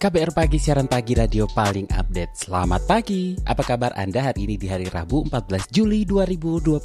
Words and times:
KBR 0.00 0.32
Pagi, 0.32 0.56
siaran 0.56 0.88
pagi 0.88 1.12
radio 1.12 1.44
paling 1.44 1.84
update. 1.92 2.32
Selamat 2.48 2.88
pagi. 2.88 3.36
Apa 3.44 3.60
kabar 3.60 3.92
Anda 4.00 4.32
hari 4.32 4.48
ini 4.48 4.56
di 4.56 4.64
hari 4.64 4.88
Rabu 4.88 5.28
14 5.28 5.68
Juli 5.68 6.08
2021? 6.08 6.80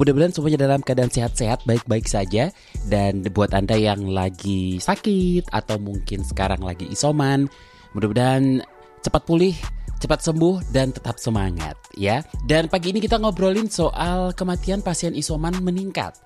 Mudah-mudahan 0.00 0.32
semuanya 0.32 0.64
dalam 0.64 0.80
keadaan 0.80 1.12
sehat-sehat, 1.12 1.68
baik-baik 1.68 2.08
saja. 2.08 2.48
Dan 2.88 3.28
buat 3.28 3.52
Anda 3.52 3.76
yang 3.76 4.08
lagi 4.08 4.80
sakit 4.80 5.52
atau 5.52 5.76
mungkin 5.76 6.24
sekarang 6.24 6.64
lagi 6.64 6.88
isoman, 6.88 7.44
mudah-mudahan 7.92 8.64
cepat 9.04 9.28
pulih, 9.28 9.52
cepat 10.00 10.24
sembuh 10.24 10.64
dan 10.72 10.96
tetap 10.96 11.20
semangat 11.20 11.76
ya. 11.92 12.24
Dan 12.48 12.72
pagi 12.72 12.96
ini 12.96 13.04
kita 13.04 13.20
ngobrolin 13.20 13.68
soal 13.68 14.32
kematian 14.32 14.80
pasien 14.80 15.12
isoman 15.12 15.60
meningkat. 15.60 16.16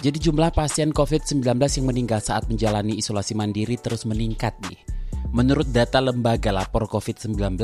Jadi 0.00 0.24
jumlah 0.24 0.56
pasien 0.56 0.88
COVID-19 0.88 1.44
yang 1.52 1.84
meninggal 1.84 2.24
saat 2.24 2.48
menjalani 2.48 2.96
isolasi 2.96 3.36
mandiri 3.36 3.76
terus 3.76 4.08
meningkat 4.08 4.56
nih. 4.72 4.93
Menurut 5.34 5.66
data 5.74 5.98
lembaga 5.98 6.54
lapor 6.54 6.86
COVID-19, 6.86 7.58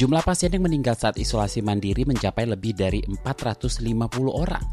jumlah 0.00 0.22
pasien 0.24 0.48
yang 0.48 0.64
meninggal 0.64 0.96
saat 0.96 1.20
isolasi 1.20 1.60
mandiri 1.60 2.08
mencapai 2.08 2.48
lebih 2.48 2.72
dari 2.72 3.04
450 3.04 3.84
orang. 4.32 4.64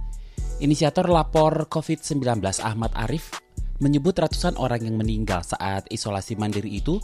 Inisiator 0.64 1.12
lapor 1.12 1.68
COVID-19 1.68 2.40
Ahmad 2.64 2.96
Arif 2.96 3.44
menyebut 3.84 4.16
ratusan 4.16 4.56
orang 4.56 4.88
yang 4.88 4.96
meninggal 4.96 5.44
saat 5.44 5.84
isolasi 5.92 6.40
mandiri 6.40 6.80
itu 6.80 6.96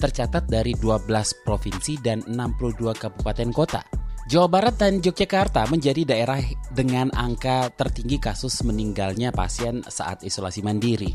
tercatat 0.00 0.48
dari 0.48 0.72
12 0.72 1.04
provinsi 1.44 2.00
dan 2.00 2.24
62 2.24 2.96
kabupaten 2.96 3.52
kota. 3.52 3.84
Jawa 4.24 4.48
Barat 4.48 4.80
dan 4.80 5.04
Yogyakarta 5.04 5.68
menjadi 5.68 6.16
daerah 6.16 6.40
dengan 6.72 7.12
angka 7.12 7.68
tertinggi 7.76 8.16
kasus 8.16 8.64
meninggalnya 8.64 9.36
pasien 9.36 9.84
saat 9.84 10.24
isolasi 10.24 10.64
mandiri. 10.64 11.12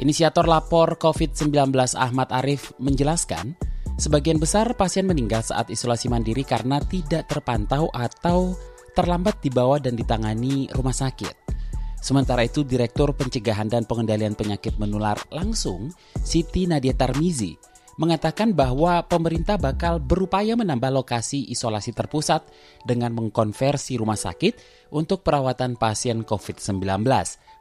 Inisiator 0.00 0.48
lapor 0.48 0.96
COVID-19 0.96 1.76
Ahmad 2.00 2.32
Arif 2.32 2.72
menjelaskan, 2.80 3.52
sebagian 4.00 4.40
besar 4.40 4.72
pasien 4.72 5.04
meninggal 5.04 5.44
saat 5.44 5.68
isolasi 5.68 6.08
mandiri 6.08 6.40
karena 6.40 6.80
tidak 6.80 7.28
terpantau 7.28 7.92
atau 7.92 8.56
terlambat 8.96 9.44
dibawa 9.44 9.76
dan 9.76 10.00
ditangani 10.00 10.72
rumah 10.72 10.96
sakit. 10.96 11.52
Sementara 12.00 12.40
itu, 12.48 12.64
Direktur 12.64 13.12
Pencegahan 13.12 13.68
dan 13.68 13.84
Pengendalian 13.84 14.32
Penyakit 14.32 14.80
Menular 14.80 15.20
langsung, 15.28 15.92
Siti 16.24 16.64
Nadia 16.64 16.96
Tarmizi, 16.96 17.52
mengatakan 18.00 18.56
bahwa 18.56 19.04
pemerintah 19.04 19.60
bakal 19.60 20.00
berupaya 20.00 20.56
menambah 20.56 20.88
lokasi 20.96 21.52
isolasi 21.52 21.92
terpusat 21.92 22.40
dengan 22.88 23.12
mengkonversi 23.12 24.00
rumah 24.00 24.16
sakit 24.16 24.88
untuk 24.96 25.20
perawatan 25.20 25.76
pasien 25.76 26.24
COVID-19 26.24 27.04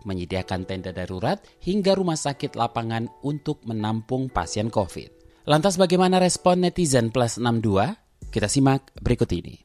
menyediakan 0.03 0.67
tenda 0.67 0.92
darurat 0.92 1.42
hingga 1.64 1.95
rumah 1.95 2.19
sakit 2.19 2.55
lapangan 2.55 3.09
untuk 3.25 3.64
menampung 3.67 4.31
pasien 4.31 4.72
COVID. 4.72 5.19
Lantas 5.50 5.81
bagaimana 5.81 6.22
respon 6.22 6.61
netizen 6.61 7.09
plus 7.09 7.42
62? 7.42 7.97
Kita 8.30 8.45
simak 8.45 8.94
berikut 9.02 9.30
ini. 9.33 9.55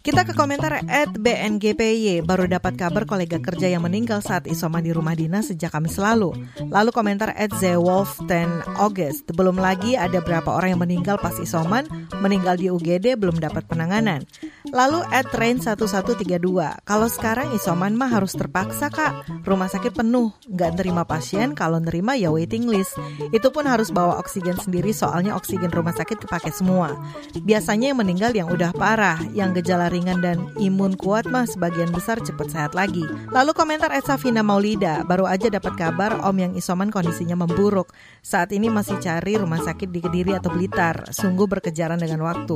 Kita 0.00 0.24
ke 0.24 0.32
komentar 0.32 0.80
at 0.88 1.12
BNGPY, 1.12 2.24
baru 2.24 2.48
dapat 2.48 2.72
kabar 2.74 3.04
kolega 3.04 3.36
kerja 3.36 3.68
yang 3.68 3.84
meninggal 3.84 4.24
saat 4.24 4.48
isoman 4.48 4.80
di 4.80 4.96
rumah 4.96 5.12
dinas 5.12 5.52
sejak 5.52 5.76
Kamis 5.76 6.00
lalu. 6.00 6.32
Lalu 6.72 6.90
komentar 6.90 7.36
at 7.36 7.52
Zewolf 7.60 8.16
10 8.24 8.80
August, 8.80 9.28
belum 9.30 9.60
lagi 9.60 10.00
ada 10.00 10.24
berapa 10.24 10.48
orang 10.48 10.72
yang 10.72 10.82
meninggal 10.82 11.20
pas 11.20 11.36
isoman, 11.36 11.84
meninggal 12.24 12.56
di 12.56 12.72
UGD 12.72 13.20
belum 13.20 13.44
dapat 13.44 13.68
penanganan. 13.68 14.24
Lalu 14.70 15.02
at 15.10 15.26
train 15.34 15.58
1132, 15.58 16.38
kalau 16.86 17.08
sekarang 17.10 17.50
isoman 17.58 17.98
mah 17.98 18.06
harus 18.06 18.38
terpaksa 18.38 18.86
kak, 18.86 19.26
rumah 19.42 19.66
sakit 19.66 19.98
penuh, 19.98 20.30
nggak 20.46 20.78
nerima 20.78 21.02
pasien, 21.02 21.58
kalau 21.58 21.82
nerima 21.82 22.14
ya 22.14 22.30
waiting 22.30 22.70
list. 22.70 22.94
Itu 23.34 23.50
pun 23.50 23.66
harus 23.66 23.90
bawa 23.90 24.22
oksigen 24.22 24.54
sendiri 24.56 24.94
soalnya 24.94 25.34
oksigen 25.34 25.74
rumah 25.74 25.90
sakit 25.90 26.22
kepake 26.22 26.54
semua. 26.54 26.94
Biasanya 27.42 27.90
yang 27.90 27.98
meninggal 27.98 28.30
yang 28.30 28.46
udah 28.46 28.70
parah, 28.70 29.18
yang 29.34 29.50
gejala 29.58 29.90
ringan 29.90 30.22
dan 30.22 30.38
imun 30.54 30.94
kuat 30.94 31.26
mah 31.26 31.50
sebagian 31.50 31.90
besar 31.90 32.22
cepat 32.22 32.54
sehat 32.54 32.72
lagi. 32.78 33.02
Lalu 33.34 33.50
komentar 33.52 33.90
Ed 33.90 34.06
Safina 34.06 34.46
Maulida, 34.46 35.02
baru 35.02 35.26
aja 35.26 35.50
dapat 35.50 35.74
kabar 35.74 36.22
om 36.22 36.36
yang 36.38 36.54
isoman 36.54 36.94
kondisinya 36.94 37.34
memburuk. 37.34 37.90
Saat 38.22 38.54
ini 38.54 38.70
masih 38.70 39.02
cari 39.02 39.34
rumah 39.34 39.58
sakit 39.58 39.90
di 39.90 39.98
Kediri 39.98 40.32
atau 40.38 40.54
Blitar, 40.54 41.10
sungguh 41.10 41.50
berkejaran 41.50 41.98
dengan 41.98 42.22
waktu. 42.22 42.54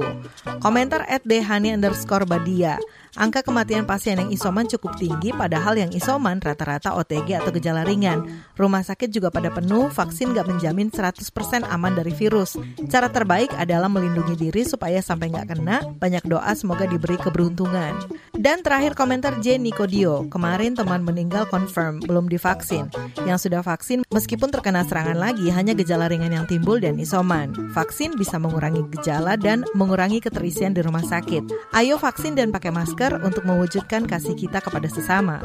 Komentar 0.62 1.10
Ed 1.10 1.26
Dehani 1.26 1.74
underscore 1.74 2.03
Badia, 2.26 2.78
Angka 3.14 3.46
kematian 3.46 3.86
pasien 3.86 4.18
yang 4.18 4.26
isoman 4.34 4.66
cukup 4.66 4.98
tinggi 4.98 5.30
padahal 5.30 5.78
yang 5.78 5.94
isoman 5.94 6.42
rata-rata 6.42 6.98
OTG 6.98 7.38
atau 7.38 7.54
gejala 7.54 7.86
ringan. 7.86 8.26
Rumah 8.58 8.82
sakit 8.82 9.06
juga 9.14 9.30
pada 9.30 9.54
penuh, 9.54 9.86
vaksin 9.86 10.34
gak 10.34 10.50
menjamin 10.50 10.90
100% 10.90 11.22
aman 11.62 11.94
dari 11.94 12.10
virus. 12.10 12.58
Cara 12.90 13.06
terbaik 13.06 13.54
adalah 13.54 13.86
melindungi 13.86 14.34
diri 14.34 14.66
supaya 14.66 14.98
sampai 14.98 15.30
gak 15.30 15.54
kena, 15.54 15.86
banyak 16.02 16.26
doa 16.26 16.50
semoga 16.58 16.90
diberi 16.90 17.14
keberuntungan. 17.14 17.94
Dan 18.34 18.66
terakhir 18.66 18.98
komentar 18.98 19.38
J. 19.38 19.62
Nikodio, 19.62 20.26
kemarin 20.26 20.74
teman 20.74 21.06
meninggal 21.06 21.46
confirm, 21.46 22.02
belum 22.02 22.26
divaksin. 22.26 22.90
Yang 23.22 23.46
sudah 23.46 23.62
vaksin 23.62 24.02
meskipun 24.10 24.50
terkena 24.50 24.82
serangan 24.82 25.22
lagi 25.22 25.54
hanya 25.54 25.70
gejala 25.70 26.10
ringan 26.10 26.34
yang 26.34 26.46
timbul 26.50 26.82
dan 26.82 26.98
isoman. 26.98 27.54
Vaksin 27.78 28.18
bisa 28.18 28.42
mengurangi 28.42 28.82
gejala 28.90 29.38
dan 29.38 29.62
mengurangi 29.78 30.18
keterisian 30.18 30.74
di 30.74 30.82
rumah 30.82 31.06
sakit. 31.06 31.46
Ayo 31.78 31.94
vaksin 31.94 32.34
dan 32.34 32.50
pakai 32.50 32.74
masker 32.74 33.03
masker 33.04 33.20
untuk 33.20 33.44
mewujudkan 33.44 34.08
kasih 34.08 34.32
kita 34.32 34.64
kepada 34.64 34.88
sesama. 34.88 35.44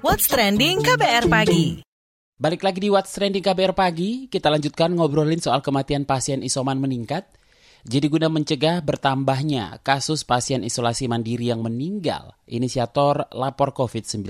What's 0.00 0.32
Trending 0.32 0.80
KBR 0.80 1.28
Pagi 1.28 1.84
Balik 2.40 2.64
lagi 2.64 2.80
di 2.80 2.88
What's 2.88 3.12
Trending 3.12 3.44
KBR 3.44 3.76
Pagi, 3.76 4.32
kita 4.32 4.48
lanjutkan 4.48 4.96
ngobrolin 4.96 5.44
soal 5.44 5.60
kematian 5.60 6.08
pasien 6.08 6.40
isoman 6.40 6.80
meningkat. 6.80 7.28
Jadi 7.84 8.08
guna 8.08 8.32
mencegah 8.32 8.80
bertambahnya 8.80 9.84
kasus 9.84 10.24
pasien 10.24 10.64
isolasi 10.64 11.04
mandiri 11.04 11.52
yang 11.52 11.60
meninggal, 11.60 12.32
inisiator 12.48 13.28
lapor 13.28 13.76
COVID-19 13.76 14.24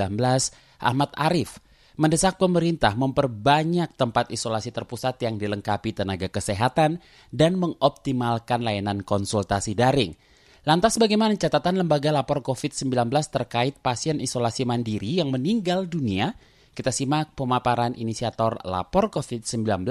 Ahmad 0.82 1.14
Arif 1.14 1.62
mendesak 1.94 2.42
pemerintah 2.42 2.98
memperbanyak 2.98 3.94
tempat 3.94 4.30
isolasi 4.34 4.74
terpusat 4.74 5.22
yang 5.22 5.38
dilengkapi 5.38 5.94
tenaga 5.94 6.26
kesehatan 6.26 6.98
dan 7.30 7.54
mengoptimalkan 7.58 8.66
layanan 8.66 9.06
konsultasi 9.06 9.78
daring. 9.78 10.18
Lantas 10.64 10.96
bagaimana 10.96 11.36
catatan 11.36 11.76
lembaga 11.76 12.08
lapor 12.08 12.40
COVID-19 12.40 13.12
terkait 13.28 13.76
pasien 13.78 14.16
isolasi 14.16 14.64
mandiri 14.64 15.20
yang 15.20 15.28
meninggal 15.28 15.84
dunia? 15.84 16.32
Kita 16.74 16.90
simak 16.90 17.38
pemaparan 17.38 17.94
inisiator 17.94 18.58
lapor 18.66 19.12
COVID-19 19.12 19.86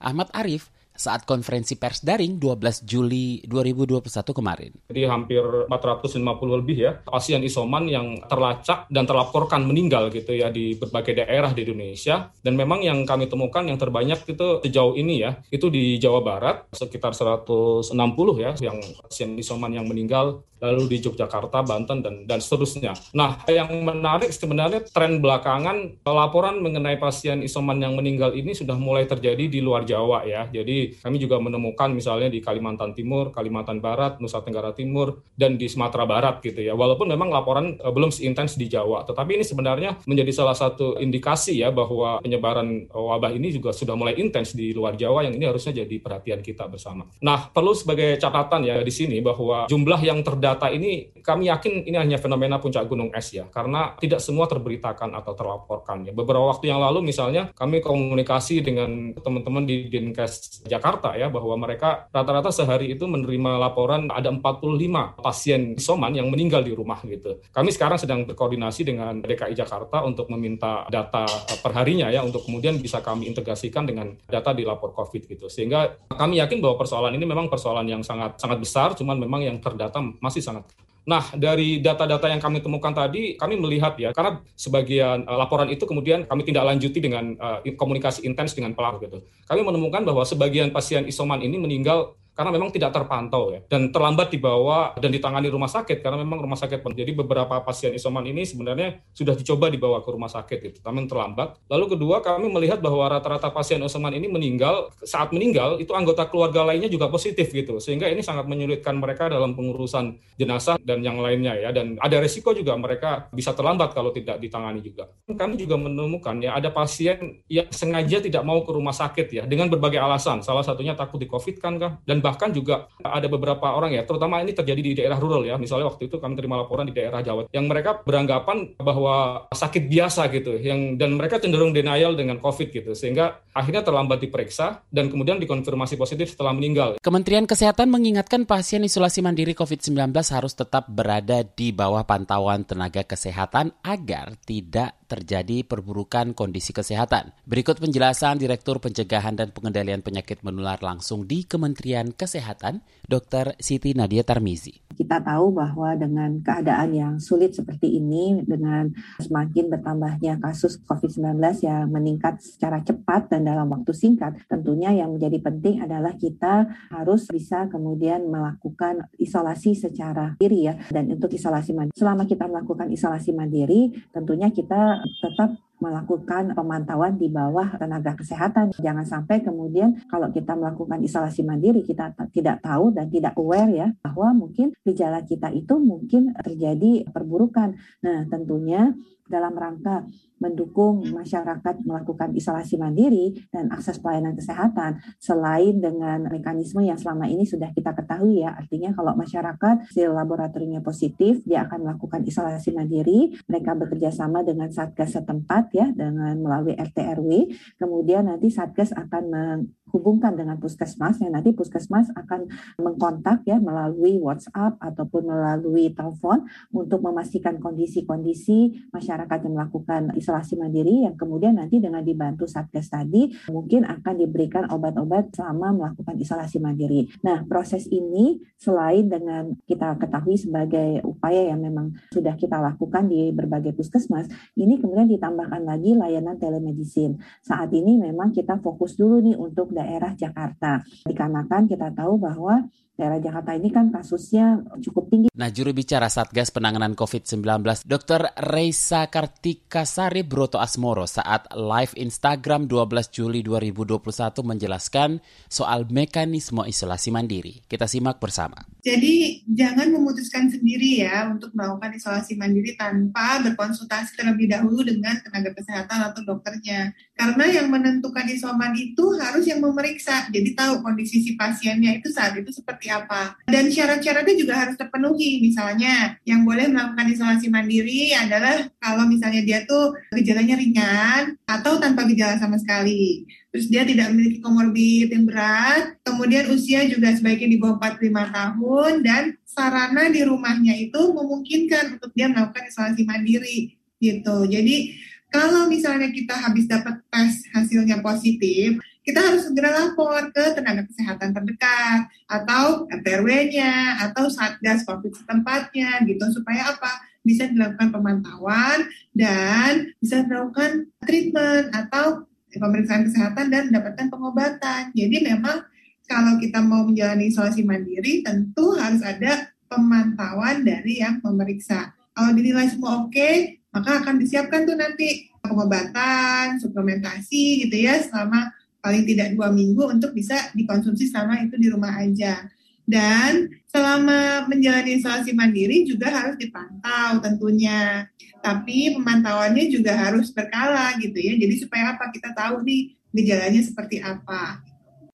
Ahmad 0.00 0.32
Arif 0.32 0.72
saat 0.92 1.24
konferensi 1.24 1.76
pers 1.80 2.04
daring 2.04 2.36
12 2.38 2.84
Juli 2.84 3.40
2021 3.48 4.08
kemarin. 4.32 4.70
Jadi 4.92 5.02
hampir 5.08 5.42
450 5.66 6.60
lebih 6.62 6.76
ya 6.78 6.92
pasien 7.02 7.40
isoman 7.42 7.88
yang 7.88 8.20
terlacak 8.28 8.86
dan 8.92 9.04
terlaporkan 9.08 9.64
meninggal 9.64 10.12
gitu 10.12 10.36
ya 10.36 10.52
di 10.52 10.76
berbagai 10.76 11.24
daerah 11.24 11.50
di 11.50 11.64
Indonesia. 11.64 12.30
Dan 12.40 12.54
memang 12.54 12.84
yang 12.84 13.04
kami 13.08 13.26
temukan 13.26 13.64
yang 13.64 13.80
terbanyak 13.80 14.22
itu 14.28 14.60
sejauh 14.62 14.94
ini 14.94 15.24
ya, 15.24 15.38
itu 15.48 15.72
di 15.72 15.96
Jawa 15.96 16.20
Barat 16.22 16.68
sekitar 16.72 17.16
160 17.16 17.92
ya 18.38 18.50
yang 18.60 18.78
pasien 19.06 19.34
isoman 19.38 19.72
yang 19.72 19.86
meninggal 19.88 20.44
lalu 20.62 20.94
di 20.94 20.96
Yogyakarta, 21.02 21.66
Banten, 21.66 22.06
dan, 22.06 22.14
dan 22.22 22.38
seterusnya. 22.38 22.94
Nah, 23.18 23.42
yang 23.50 23.82
menarik 23.82 24.30
sebenarnya 24.30 24.86
tren 24.94 25.18
belakangan 25.18 26.06
laporan 26.06 26.62
mengenai 26.62 27.02
pasien 27.02 27.42
isoman 27.42 27.82
yang 27.82 27.98
meninggal 27.98 28.30
ini 28.30 28.54
sudah 28.54 28.78
mulai 28.78 29.10
terjadi 29.10 29.50
di 29.50 29.58
luar 29.58 29.82
Jawa 29.82 30.22
ya. 30.22 30.46
Jadi 30.46 30.81
Kami 30.90 31.16
juga 31.22 31.38
menemukan 31.38 31.92
misalnya 31.94 32.26
di 32.26 32.42
Kalimantan 32.42 32.96
Timur, 32.96 33.30
Kalimantan 33.30 33.78
Barat, 33.78 34.18
Nusa 34.18 34.42
Tenggara 34.42 34.74
Timur, 34.74 35.22
dan 35.38 35.54
di 35.54 35.70
Sumatera 35.70 36.02
Barat 36.08 36.42
gitu 36.42 36.58
ya. 36.58 36.74
Walaupun 36.74 37.06
memang 37.06 37.30
laporan 37.30 37.78
uh, 37.78 37.92
belum 37.94 38.10
seintens 38.10 38.58
di 38.58 38.66
Jawa, 38.66 39.06
tetapi 39.06 39.38
ini 39.38 39.44
sebenarnya 39.46 40.02
menjadi 40.08 40.32
salah 40.32 40.56
satu 40.56 40.98
indikasi 40.98 41.62
ya 41.62 41.70
bahwa 41.70 42.18
penyebaran 42.18 42.90
wabah 42.90 43.32
ini 43.36 43.54
juga 43.54 43.70
sudah 43.70 43.94
mulai 43.94 44.18
intens 44.18 44.56
di 44.56 44.72
luar 44.72 44.98
Jawa 44.98 45.22
yang 45.28 45.36
ini 45.36 45.44
harusnya 45.46 45.84
jadi 45.84 45.96
perhatian 46.00 46.40
kita 46.40 46.66
bersama. 46.66 47.06
Nah, 47.22 47.52
perlu 47.52 47.76
sebagai 47.76 48.16
catatan 48.16 48.64
ya 48.66 48.80
di 48.80 48.92
sini 48.92 49.20
bahwa 49.20 49.68
jumlah 49.68 50.00
yang 50.00 50.24
terdata 50.24 50.72
ini 50.72 51.12
kami 51.22 51.52
yakin 51.52 51.86
ini 51.86 51.96
hanya 52.00 52.18
fenomena 52.18 52.58
puncak 52.58 52.88
gunung 52.88 53.12
es 53.12 53.30
ya, 53.30 53.46
karena 53.52 53.94
tidak 54.00 54.18
semua 54.24 54.48
terberitakan 54.48 55.12
atau 55.14 55.32
terlaporkan 55.36 56.08
ya. 56.08 56.12
Beberapa 56.16 56.48
waktu 56.48 56.72
yang 56.72 56.80
lalu 56.80 57.04
misalnya 57.04 57.52
kami 57.52 57.84
komunikasi 57.84 58.64
dengan 58.64 59.12
teman-teman 59.18 59.68
di 59.68 59.86
Dinkes 59.92 60.64
Jakarta 60.72 61.12
ya 61.12 61.28
bahwa 61.28 61.54
mereka 61.60 62.08
rata-rata 62.08 62.48
sehari 62.48 62.96
itu 62.96 63.04
menerima 63.04 63.60
laporan 63.60 64.08
ada 64.08 64.32
45 64.32 65.20
pasien 65.20 65.76
isoman 65.76 66.16
yang 66.16 66.32
meninggal 66.32 66.64
di 66.64 66.72
rumah 66.72 66.98
gitu. 67.04 67.44
Kami 67.52 67.68
sekarang 67.68 68.00
sedang 68.00 68.24
berkoordinasi 68.24 68.88
dengan 68.88 69.20
DKI 69.20 69.52
Jakarta 69.52 70.00
untuk 70.02 70.32
meminta 70.32 70.88
data 70.88 71.28
perharinya 71.60 72.08
ya 72.08 72.24
untuk 72.24 72.48
kemudian 72.48 72.80
bisa 72.80 73.04
kami 73.04 73.28
integrasikan 73.28 73.84
dengan 73.84 74.16
data 74.24 74.56
di 74.56 74.64
lapor 74.64 74.96
COVID 74.96 75.28
gitu. 75.28 75.46
Sehingga 75.52 76.08
kami 76.08 76.40
yakin 76.40 76.64
bahwa 76.64 76.80
persoalan 76.80 77.12
ini 77.12 77.28
memang 77.28 77.52
persoalan 77.52 77.84
yang 77.84 78.00
sangat 78.00 78.40
sangat 78.40 78.58
besar, 78.58 78.88
cuman 78.96 79.20
memang 79.20 79.44
yang 79.44 79.60
terdata 79.60 80.00
masih 80.18 80.40
sangat 80.40 80.64
Nah, 81.02 81.34
dari 81.34 81.82
data-data 81.82 82.30
yang 82.30 82.38
kami 82.38 82.62
temukan 82.62 82.94
tadi, 82.94 83.34
kami 83.34 83.58
melihat 83.58 83.98
ya, 83.98 84.14
karena 84.14 84.38
sebagian 84.54 85.26
uh, 85.26 85.34
laporan 85.34 85.66
itu 85.66 85.82
kemudian 85.82 86.30
kami 86.30 86.46
tidak 86.46 86.62
lanjuti 86.62 87.02
dengan 87.02 87.34
uh, 87.42 87.58
komunikasi 87.74 88.22
intens 88.22 88.54
dengan 88.54 88.70
pelaku 88.70 89.10
gitu. 89.10 89.18
Kami 89.50 89.66
menemukan 89.66 90.06
bahwa 90.06 90.22
sebagian 90.22 90.70
pasien 90.70 91.02
isoman 91.10 91.42
ini 91.42 91.58
meninggal 91.58 92.14
karena 92.32 92.50
memang 92.50 92.72
tidak 92.72 92.96
terpantau 92.96 93.52
ya. 93.52 93.60
Dan 93.68 93.92
terlambat 93.92 94.32
dibawa 94.32 94.96
dan 94.96 95.12
ditangani 95.12 95.52
rumah 95.52 95.68
sakit 95.68 96.00
karena 96.00 96.20
memang 96.20 96.40
rumah 96.40 96.56
sakit 96.56 96.80
jadi 96.82 97.12
beberapa 97.12 97.60
pasien 97.60 97.92
isoman 97.92 98.24
ini 98.24 98.48
sebenarnya 98.48 99.04
sudah 99.12 99.36
dicoba 99.36 99.68
dibawa 99.68 100.00
ke 100.00 100.08
rumah 100.08 100.28
sakit 100.32 100.58
itu 100.64 100.78
namun 100.80 101.06
terlambat. 101.06 101.60
Lalu 101.68 101.96
kedua 101.96 102.24
kami 102.24 102.48
melihat 102.48 102.80
bahwa 102.80 103.08
rata-rata 103.12 103.52
pasien 103.52 103.80
isoman 103.84 104.16
ini 104.16 104.32
meninggal. 104.32 104.88
Saat 105.04 105.30
meninggal 105.36 105.76
itu 105.78 105.92
anggota 105.92 106.24
keluarga 106.28 106.64
lainnya 106.64 106.88
juga 106.88 107.12
positif 107.12 107.52
gitu. 107.52 107.76
Sehingga 107.76 108.08
ini 108.08 108.24
sangat 108.24 108.48
menyulitkan 108.48 108.96
mereka 108.96 109.28
dalam 109.28 109.52
pengurusan 109.52 110.16
jenazah 110.40 110.80
dan 110.80 111.04
yang 111.04 111.20
lainnya 111.20 111.52
ya. 111.58 111.70
Dan 111.70 112.00
ada 112.00 112.16
resiko 112.18 112.56
juga 112.56 112.72
mereka 112.80 113.28
bisa 113.34 113.52
terlambat 113.52 113.92
kalau 113.92 114.14
tidak 114.14 114.40
ditangani 114.40 114.80
juga. 114.80 115.12
Kami 115.28 115.60
juga 115.60 115.76
menemukan 115.76 116.40
ya 116.40 116.56
ada 116.56 116.72
pasien 116.72 117.44
yang 117.50 117.68
sengaja 117.68 118.24
tidak 118.24 118.42
mau 118.46 118.64
ke 118.64 118.70
rumah 118.72 118.94
sakit 118.94 119.26
ya 119.28 119.42
dengan 119.44 119.68
berbagai 119.68 120.00
alasan. 120.00 120.40
Salah 120.40 120.64
satunya 120.64 120.96
takut 120.96 121.20
di 121.20 121.28
covid 121.28 121.60
kan 121.60 121.76
kah? 121.76 121.92
Dan 122.06 122.21
bahkan 122.22 122.54
juga 122.54 122.86
ada 123.02 123.26
beberapa 123.26 123.74
orang 123.74 123.92
ya, 123.98 124.06
terutama 124.06 124.38
ini 124.38 124.54
terjadi 124.54 124.80
di 124.80 124.92
daerah 125.02 125.18
rural 125.18 125.42
ya. 125.42 125.58
Misalnya 125.58 125.90
waktu 125.90 126.06
itu 126.06 126.22
kami 126.22 126.38
terima 126.38 126.62
laporan 126.62 126.86
di 126.86 126.94
daerah 126.94 127.18
Jawa 127.20 127.50
yang 127.50 127.66
mereka 127.66 127.98
beranggapan 128.06 128.78
bahwa 128.78 129.46
sakit 129.50 129.90
biasa 129.90 130.30
gitu, 130.30 130.56
yang 130.62 130.94
dan 130.94 131.18
mereka 131.18 131.42
cenderung 131.42 131.74
denial 131.74 132.14
dengan 132.14 132.38
COVID 132.38 132.68
gitu, 132.70 132.94
sehingga 132.94 133.42
akhirnya 133.50 133.82
terlambat 133.82 134.22
diperiksa 134.22 134.86
dan 134.88 135.10
kemudian 135.10 135.42
dikonfirmasi 135.42 135.98
positif 135.98 136.30
setelah 136.30 136.54
meninggal. 136.54 137.02
Kementerian 137.02 137.44
Kesehatan 137.44 137.90
mengingatkan 137.90 138.46
pasien 138.46 138.86
isolasi 138.86 139.20
mandiri 139.20 139.52
COVID-19 139.58 140.14
harus 140.14 140.54
tetap 140.54 140.86
berada 140.86 141.42
di 141.42 141.74
bawah 141.74 142.06
pantauan 142.06 142.62
tenaga 142.62 143.02
kesehatan 143.02 143.74
agar 143.82 144.38
tidak 144.46 145.01
terjadi 145.12 145.60
perburukan 145.68 146.32
kondisi 146.32 146.72
kesehatan. 146.72 147.36
Berikut 147.44 147.76
penjelasan 147.76 148.40
Direktur 148.40 148.80
Pencegahan 148.80 149.36
dan 149.36 149.52
Pengendalian 149.52 150.00
Penyakit 150.00 150.40
Menular 150.40 150.80
langsung 150.80 151.28
di 151.28 151.44
Kementerian 151.44 152.16
Kesehatan, 152.16 152.80
Dr. 153.04 153.52
Siti 153.60 153.92
Nadia 153.92 154.24
Tarmizi. 154.24 154.80
Kita 154.92 155.20
tahu 155.20 155.56
bahwa 155.56 155.96
dengan 155.96 156.40
keadaan 156.40 156.90
yang 156.92 157.14
sulit 157.20 157.52
seperti 157.56 157.96
ini, 157.96 158.40
dengan 158.44 158.92
semakin 159.20 159.72
bertambahnya 159.72 160.40
kasus 160.40 160.80
COVID-19 160.84 161.40
yang 161.64 161.88
meningkat 161.88 162.40
secara 162.40 162.80
cepat 162.80 163.32
dan 163.32 163.44
dalam 163.48 163.68
waktu 163.72 163.92
singkat, 163.92 164.36
tentunya 164.48 164.92
yang 164.92 165.12
menjadi 165.12 165.42
penting 165.42 165.80
adalah 165.84 166.16
kita 166.16 166.70
harus 166.92 167.28
bisa 167.28 167.66
kemudian 167.68 168.28
melakukan 168.28 169.08
isolasi 169.16 169.74
secara 169.74 170.36
diri 170.38 170.70
ya. 170.70 170.76
Dan 170.92 171.12
untuk 171.12 171.32
isolasi 171.34 171.74
mandiri, 171.74 171.96
selama 171.96 172.28
kita 172.28 172.46
melakukan 172.46 172.88
isolasi 172.92 173.34
mandiri, 173.34 173.90
tentunya 174.14 174.52
kita 174.52 175.01
tetap 175.20 175.58
melakukan 175.82 176.54
pemantauan 176.54 177.18
di 177.18 177.26
bawah 177.26 177.74
tenaga 177.74 178.14
kesehatan. 178.14 178.70
Jangan 178.78 179.02
sampai 179.02 179.42
kemudian 179.42 179.98
kalau 180.06 180.30
kita 180.30 180.54
melakukan 180.54 181.02
isolasi 181.02 181.42
mandiri 181.42 181.82
kita 181.82 182.14
tidak 182.30 182.62
tahu 182.62 182.94
dan 182.94 183.10
tidak 183.10 183.34
aware 183.34 183.66
ya 183.74 183.88
bahwa 183.98 184.46
mungkin 184.46 184.70
gejala 184.86 185.26
kita 185.26 185.50
itu 185.50 185.74
mungkin 185.82 186.30
terjadi 186.38 187.10
perburukan. 187.10 187.74
Nah, 188.06 188.30
tentunya 188.30 188.94
dalam 189.32 189.56
rangka 189.56 190.04
mendukung 190.42 191.06
masyarakat 191.06 191.86
melakukan 191.86 192.34
isolasi 192.34 192.74
mandiri 192.74 193.46
dan 193.54 193.70
akses 193.70 194.02
pelayanan 194.02 194.34
kesehatan. 194.34 194.98
Selain 195.22 195.78
dengan 195.78 196.26
mekanisme 196.26 196.82
yang 196.82 196.98
selama 196.98 197.30
ini 197.30 197.46
sudah 197.46 197.70
kita 197.70 197.94
ketahui 197.94 198.42
ya 198.42 198.58
artinya 198.58 198.90
kalau 198.92 199.14
masyarakat 199.14 199.88
hasil 199.88 200.10
laboratoriumnya 200.10 200.82
positif 200.82 201.46
dia 201.46 201.64
akan 201.64 201.86
melakukan 201.86 202.26
isolasi 202.26 202.74
mandiri. 202.74 203.38
Mereka 203.46 203.78
bekerja 203.78 204.10
sama 204.10 204.42
dengan 204.42 204.68
satgas 204.68 205.14
setempat 205.14 205.70
ya 205.72 205.86
dengan 205.94 206.34
melalui 206.42 206.74
RT 206.74 206.98
RW 207.22 207.30
kemudian 207.78 208.26
nanti 208.26 208.50
satgas 208.50 208.90
akan 208.90 209.22
menghubungkan 209.30 210.34
dengan 210.34 210.58
puskesmas 210.58 211.22
yang 211.22 211.38
nanti 211.38 211.54
puskesmas 211.54 212.10
akan 212.18 212.50
mengkontak 212.80 213.46
ya 213.46 213.62
melalui 213.62 214.18
WhatsApp 214.18 214.80
ataupun 214.82 215.28
melalui 215.30 215.92
telepon 215.94 216.48
untuk 216.74 217.04
memastikan 217.04 217.60
kondisi-kondisi 217.62 218.90
masyarakat 218.90 219.21
yang 219.28 219.54
melakukan 219.54 220.02
isolasi 220.16 220.54
mandiri 220.56 221.04
yang 221.06 221.14
kemudian 221.18 221.58
nanti 221.58 221.78
dengan 221.78 222.00
dibantu 222.02 222.48
Satgas 222.48 222.88
tadi 222.88 223.30
mungkin 223.50 223.84
akan 223.84 224.14
diberikan 224.18 224.68
obat-obat 224.70 225.34
selama 225.34 225.74
melakukan 225.74 226.16
isolasi 226.18 226.58
mandiri. 226.58 227.10
Nah, 227.22 227.44
proses 227.44 227.86
ini 227.90 228.40
selain 228.56 229.06
dengan 229.06 229.54
kita 229.66 229.98
ketahui 229.98 230.38
sebagai 230.38 231.02
upaya 231.04 231.52
yang 231.52 231.60
memang 231.60 231.92
sudah 232.14 232.34
kita 232.38 232.58
lakukan 232.58 233.06
di 233.10 233.34
berbagai 233.34 233.74
puskesmas, 233.76 234.30
ini 234.56 234.78
kemudian 234.78 235.10
ditambahkan 235.10 235.62
lagi 235.66 235.92
layanan 235.92 236.38
telemedicine. 236.38 237.18
Saat 237.42 237.74
ini 237.74 237.98
memang 237.98 238.30
kita 238.30 238.58
fokus 238.62 238.94
dulu 238.96 239.20
nih 239.20 239.36
untuk 239.36 239.74
daerah 239.74 240.14
Jakarta. 240.14 240.82
Dikarenakan 241.04 241.68
kita 241.68 241.92
tahu 241.92 242.16
bahwa 242.16 242.64
daerah 242.92 243.18
Jakarta 243.18 243.56
ini 243.56 243.72
kan 243.72 243.88
kasusnya 243.88 244.60
cukup 244.84 245.08
tinggi. 245.08 245.28
Nah, 245.32 245.48
juru 245.48 245.72
bicara 245.72 246.12
Satgas 246.12 246.52
Penanganan 246.52 246.92
COVID-19, 246.92 247.64
Dr. 247.88 248.30
Reisa 248.52 249.08
Kartikasari 249.08 250.22
Broto 250.22 250.60
Asmoro 250.60 251.08
saat 251.08 251.48
live 251.56 251.96
Instagram 251.96 252.68
12 252.68 253.08
Juli 253.08 253.40
2021 253.40 253.96
menjelaskan 254.44 255.24
soal 255.48 255.88
mekanisme 255.88 256.62
isolasi 256.68 257.08
mandiri. 257.08 257.64
Kita 257.64 257.88
simak 257.88 258.20
bersama. 258.20 258.60
Jadi, 258.84 259.40
jangan 259.48 259.88
memutuskan 259.88 260.52
sendiri 260.52 261.00
ya 261.02 261.32
untuk 261.32 261.56
melakukan 261.56 261.96
isolasi 261.96 262.36
mandiri 262.36 262.76
tanpa 262.76 263.40
berkonsultasi 263.40 264.20
terlebih 264.20 264.52
dahulu 264.52 264.84
dengan 264.84 265.16
tenaga 265.24 265.56
kesehatan 265.56 266.12
atau 266.12 266.20
dokternya. 266.28 266.92
Karena 267.22 267.46
yang 267.62 267.70
menentukan 267.70 268.26
isoman 268.34 268.74
itu 268.74 269.14
harus 269.14 269.46
yang 269.46 269.62
memeriksa. 269.62 270.26
Jadi 270.34 270.58
tahu 270.58 270.82
kondisi 270.82 271.22
si 271.22 271.38
pasiennya 271.38 272.02
itu 272.02 272.10
saat 272.10 272.34
itu 272.34 272.50
seperti 272.50 272.90
apa. 272.90 273.38
Dan 273.46 273.70
syarat-syaratnya 273.70 274.34
juga 274.34 274.58
harus 274.58 274.74
terpenuhi. 274.74 275.38
Misalnya, 275.38 276.18
yang 276.26 276.42
boleh 276.42 276.66
melakukan 276.66 277.14
isolasi 277.14 277.46
mandiri 277.46 278.10
adalah 278.10 278.66
kalau 278.82 279.06
misalnya 279.06 279.38
dia 279.46 279.62
tuh 279.62 279.94
gejalanya 280.10 280.58
ringan 280.58 281.38
atau 281.46 281.78
tanpa 281.78 282.10
gejala 282.10 282.42
sama 282.42 282.58
sekali. 282.58 283.22
Terus 283.54 283.70
dia 283.70 283.86
tidak 283.86 284.10
memiliki 284.10 284.42
komorbid 284.42 285.14
yang 285.14 285.22
berat, 285.22 285.94
kemudian 286.02 286.50
usia 286.50 286.90
juga 286.90 287.14
sebaiknya 287.14 287.54
di 287.54 287.58
bawah 287.62 287.78
45 287.78 288.34
tahun, 288.34 288.92
dan 289.06 289.22
sarana 289.46 290.10
di 290.10 290.26
rumahnya 290.26 290.74
itu 290.74 291.00
memungkinkan 291.12 292.00
untuk 292.00 292.10
dia 292.18 292.26
melakukan 292.32 292.66
isolasi 292.66 293.06
mandiri 293.06 293.78
gitu. 294.02 294.48
Jadi 294.50 294.98
kalau 295.32 295.64
misalnya 295.66 296.12
kita 296.12 296.36
habis 296.36 296.68
dapat 296.68 297.00
tes 297.08 297.48
hasilnya 297.56 298.04
positif, 298.04 298.76
kita 299.02 299.18
harus 299.18 299.48
segera 299.48 299.72
lapor 299.72 300.28
ke 300.30 300.54
tenaga 300.54 300.84
kesehatan 300.86 301.32
terdekat 301.32 302.06
atau 302.28 302.86
RTRW-nya 302.86 304.04
atau 304.08 304.28
Satgas 304.28 304.84
COVID 304.84 305.10
setempatnya 305.16 306.04
gitu 306.04 306.22
supaya 306.30 306.76
apa? 306.76 307.00
Bisa 307.24 307.48
dilakukan 307.48 307.90
pemantauan 307.90 308.86
dan 309.16 309.96
bisa 309.98 310.20
dilakukan 310.22 310.92
treatment 311.02 311.72
atau 311.72 312.28
pemeriksaan 312.52 313.08
kesehatan 313.08 313.48
dan 313.48 313.72
mendapatkan 313.72 314.12
pengobatan. 314.12 314.92
Jadi 314.92 315.16
memang 315.24 315.64
kalau 316.04 316.36
kita 316.36 316.60
mau 316.60 316.84
menjalani 316.84 317.32
isolasi 317.32 317.64
mandiri 317.64 318.20
tentu 318.20 318.76
harus 318.76 319.00
ada 319.00 319.48
pemantauan 319.64 320.60
dari 320.60 321.00
yang 321.00 321.24
memeriksa. 321.24 321.96
Kalau 322.12 322.36
dinilai 322.36 322.68
semua 322.68 323.08
oke, 323.08 323.61
maka 323.72 324.04
akan 324.04 324.20
disiapkan 324.20 324.68
tuh 324.68 324.76
nanti 324.76 325.32
pengobatan, 325.40 326.60
suplementasi 326.60 327.66
gitu 327.66 327.76
ya 327.88 328.04
selama 328.04 328.52
paling 328.84 329.08
tidak 329.08 329.32
dua 329.32 329.48
minggu 329.48 329.88
untuk 329.88 330.12
bisa 330.12 330.52
dikonsumsi 330.52 331.08
selama 331.08 331.40
itu 331.40 331.56
di 331.56 331.72
rumah 331.72 331.96
aja. 331.96 332.46
Dan 332.82 333.48
selama 333.70 334.44
menjalani 334.50 335.00
isolasi 335.00 335.32
mandiri 335.32 335.88
juga 335.88 336.12
harus 336.12 336.36
dipantau 336.36 337.22
tentunya. 337.24 338.10
Tapi 338.42 338.98
pemantauannya 338.98 339.70
juga 339.70 339.94
harus 339.96 340.34
berkala 340.34 340.98
gitu 340.98 341.14
ya. 341.14 341.38
Jadi 341.38 341.54
supaya 341.62 341.94
apa 341.94 342.10
kita 342.10 342.34
tahu 342.34 342.66
nih 342.66 342.98
gejalanya 343.14 343.62
seperti 343.62 344.02
apa. 344.02 344.60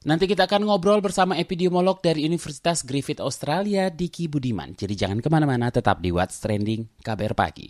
Nanti 0.08 0.24
kita 0.24 0.48
akan 0.48 0.64
ngobrol 0.64 1.04
bersama 1.04 1.36
epidemiolog 1.36 2.00
dari 2.00 2.24
Universitas 2.24 2.80
Griffith 2.80 3.20
Australia, 3.20 3.92
Diki 3.92 4.32
Budiman. 4.32 4.72
Jadi 4.72 4.96
jangan 4.96 5.20
ke 5.20 5.28
mana-mana, 5.28 5.68
tetap 5.68 6.00
di 6.00 6.08
What's 6.08 6.40
Trending 6.40 6.88
KBR 7.04 7.36
Pagi. 7.36 7.68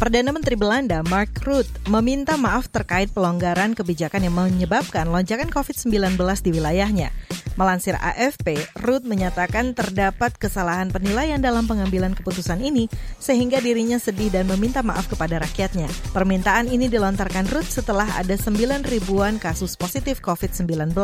Perdana 0.00 0.32
Menteri 0.32 0.56
Belanda 0.56 1.04
Mark 1.12 1.44
Rutte 1.44 1.68
meminta 1.92 2.40
maaf 2.40 2.72
terkait 2.72 3.12
pelonggaran 3.12 3.76
kebijakan 3.76 4.24
yang 4.24 4.32
menyebabkan 4.32 5.04
lonjakan 5.12 5.52
COVID-19 5.52 6.16
di 6.40 6.50
wilayahnya. 6.56 7.12
Melansir 7.60 8.00
AFP, 8.00 8.56
Rutte 8.80 9.04
menyatakan 9.04 9.76
terdapat 9.76 10.32
kesalahan 10.40 10.88
penilaian 10.88 11.36
dalam 11.36 11.68
pengambilan 11.68 12.16
keputusan 12.16 12.64
ini 12.64 12.88
sehingga 13.20 13.60
dirinya 13.60 14.00
sedih 14.00 14.32
dan 14.32 14.48
meminta 14.48 14.80
maaf 14.80 15.04
kepada 15.04 15.36
rakyatnya. 15.36 15.92
Permintaan 16.16 16.72
ini 16.72 16.88
dilontarkan 16.88 17.52
Rutte 17.52 17.68
setelah 17.68 18.08
ada 18.16 18.40
9 18.40 18.56
ribuan 18.88 19.36
kasus 19.36 19.76
positif 19.76 20.24
COVID-19. 20.24 20.96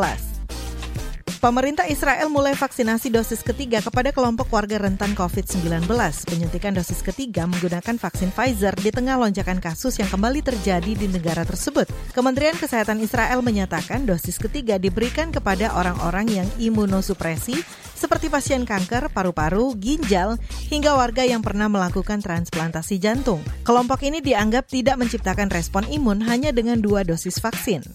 Pemerintah 1.37 1.85
Israel 1.85 2.33
mulai 2.33 2.57
vaksinasi 2.57 3.13
dosis 3.13 3.45
ketiga 3.45 3.77
kepada 3.77 4.09
kelompok 4.09 4.49
warga 4.49 4.81
rentan 4.81 5.13
COVID-19. 5.13 5.85
Penyuntikan 6.25 6.73
dosis 6.73 7.05
ketiga 7.05 7.45
menggunakan 7.45 7.93
vaksin 7.93 8.33
Pfizer 8.33 8.73
di 8.73 8.89
tengah 8.89 9.21
lonjakan 9.21 9.61
kasus 9.61 10.01
yang 10.01 10.09
kembali 10.09 10.41
terjadi 10.41 10.97
di 10.97 11.05
negara 11.05 11.45
tersebut. 11.45 11.85
Kementerian 12.17 12.57
Kesehatan 12.57 12.97
Israel 13.05 13.45
menyatakan 13.45 14.09
dosis 14.09 14.41
ketiga 14.41 14.81
diberikan 14.81 15.29
kepada 15.29 15.77
orang-orang 15.77 16.41
yang 16.41 16.47
imunosupresi 16.57 17.61
seperti 17.93 18.33
pasien 18.33 18.65
kanker, 18.65 19.13
paru-paru, 19.13 19.77
ginjal, 19.77 20.41
hingga 20.73 20.97
warga 20.97 21.21
yang 21.21 21.45
pernah 21.45 21.69
melakukan 21.69 22.17
transplantasi 22.17 22.97
jantung. 22.97 23.45
Kelompok 23.61 24.01
ini 24.01 24.25
dianggap 24.25 24.73
tidak 24.73 24.97
menciptakan 24.97 25.53
respon 25.53 25.85
imun 25.85 26.17
hanya 26.25 26.49
dengan 26.49 26.81
dua 26.81 27.05
dosis 27.05 27.37
vaksin. 27.37 27.85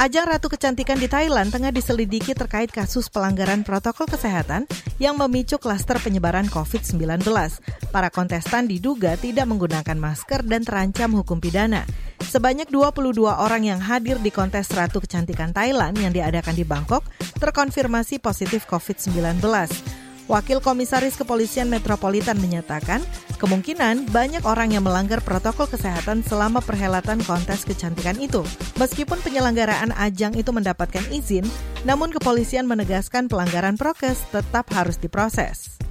Ajang 0.00 0.32
Ratu 0.32 0.48
Kecantikan 0.48 0.96
di 0.96 1.12
Thailand 1.12 1.52
tengah 1.52 1.68
diselidiki 1.68 2.32
terkait 2.32 2.72
kasus 2.72 3.12
pelanggaran 3.12 3.68
protokol 3.68 4.08
kesehatan 4.08 4.64
yang 4.96 5.20
memicu 5.20 5.60
klaster 5.60 6.00
penyebaran 6.00 6.48
COVID-19. 6.48 7.20
Para 7.92 8.08
kontestan 8.08 8.64
diduga 8.64 9.20
tidak 9.20 9.44
menggunakan 9.52 10.00
masker 10.00 10.40
dan 10.48 10.64
terancam 10.64 11.12
hukum 11.20 11.36
pidana. 11.36 11.84
Sebanyak 12.16 12.72
22 12.72 13.12
orang 13.28 13.68
yang 13.68 13.76
hadir 13.76 14.16
di 14.24 14.32
kontes 14.32 14.72
Ratu 14.72 15.04
Kecantikan 15.04 15.52
Thailand 15.52 15.92
yang 16.00 16.16
diadakan 16.16 16.56
di 16.56 16.64
Bangkok 16.64 17.04
terkonfirmasi 17.36 18.24
positif 18.24 18.64
COVID-19. 18.72 19.99
Wakil 20.30 20.62
Komisaris 20.62 21.18
Kepolisian 21.18 21.66
Metropolitan 21.66 22.38
menyatakan, 22.38 23.02
kemungkinan 23.42 24.14
banyak 24.14 24.46
orang 24.46 24.70
yang 24.70 24.86
melanggar 24.86 25.18
protokol 25.26 25.66
kesehatan 25.66 26.22
selama 26.22 26.62
perhelatan 26.62 27.18
kontes 27.26 27.66
kecantikan 27.66 28.14
itu. 28.22 28.46
Meskipun 28.78 29.18
penyelenggaraan 29.26 29.90
ajang 29.90 30.38
itu 30.38 30.54
mendapatkan 30.54 31.02
izin, 31.10 31.42
namun 31.82 32.14
kepolisian 32.14 32.70
menegaskan 32.70 33.26
pelanggaran 33.26 33.74
prokes 33.74 34.22
tetap 34.30 34.70
harus 34.70 35.02
diproses. 35.02 35.82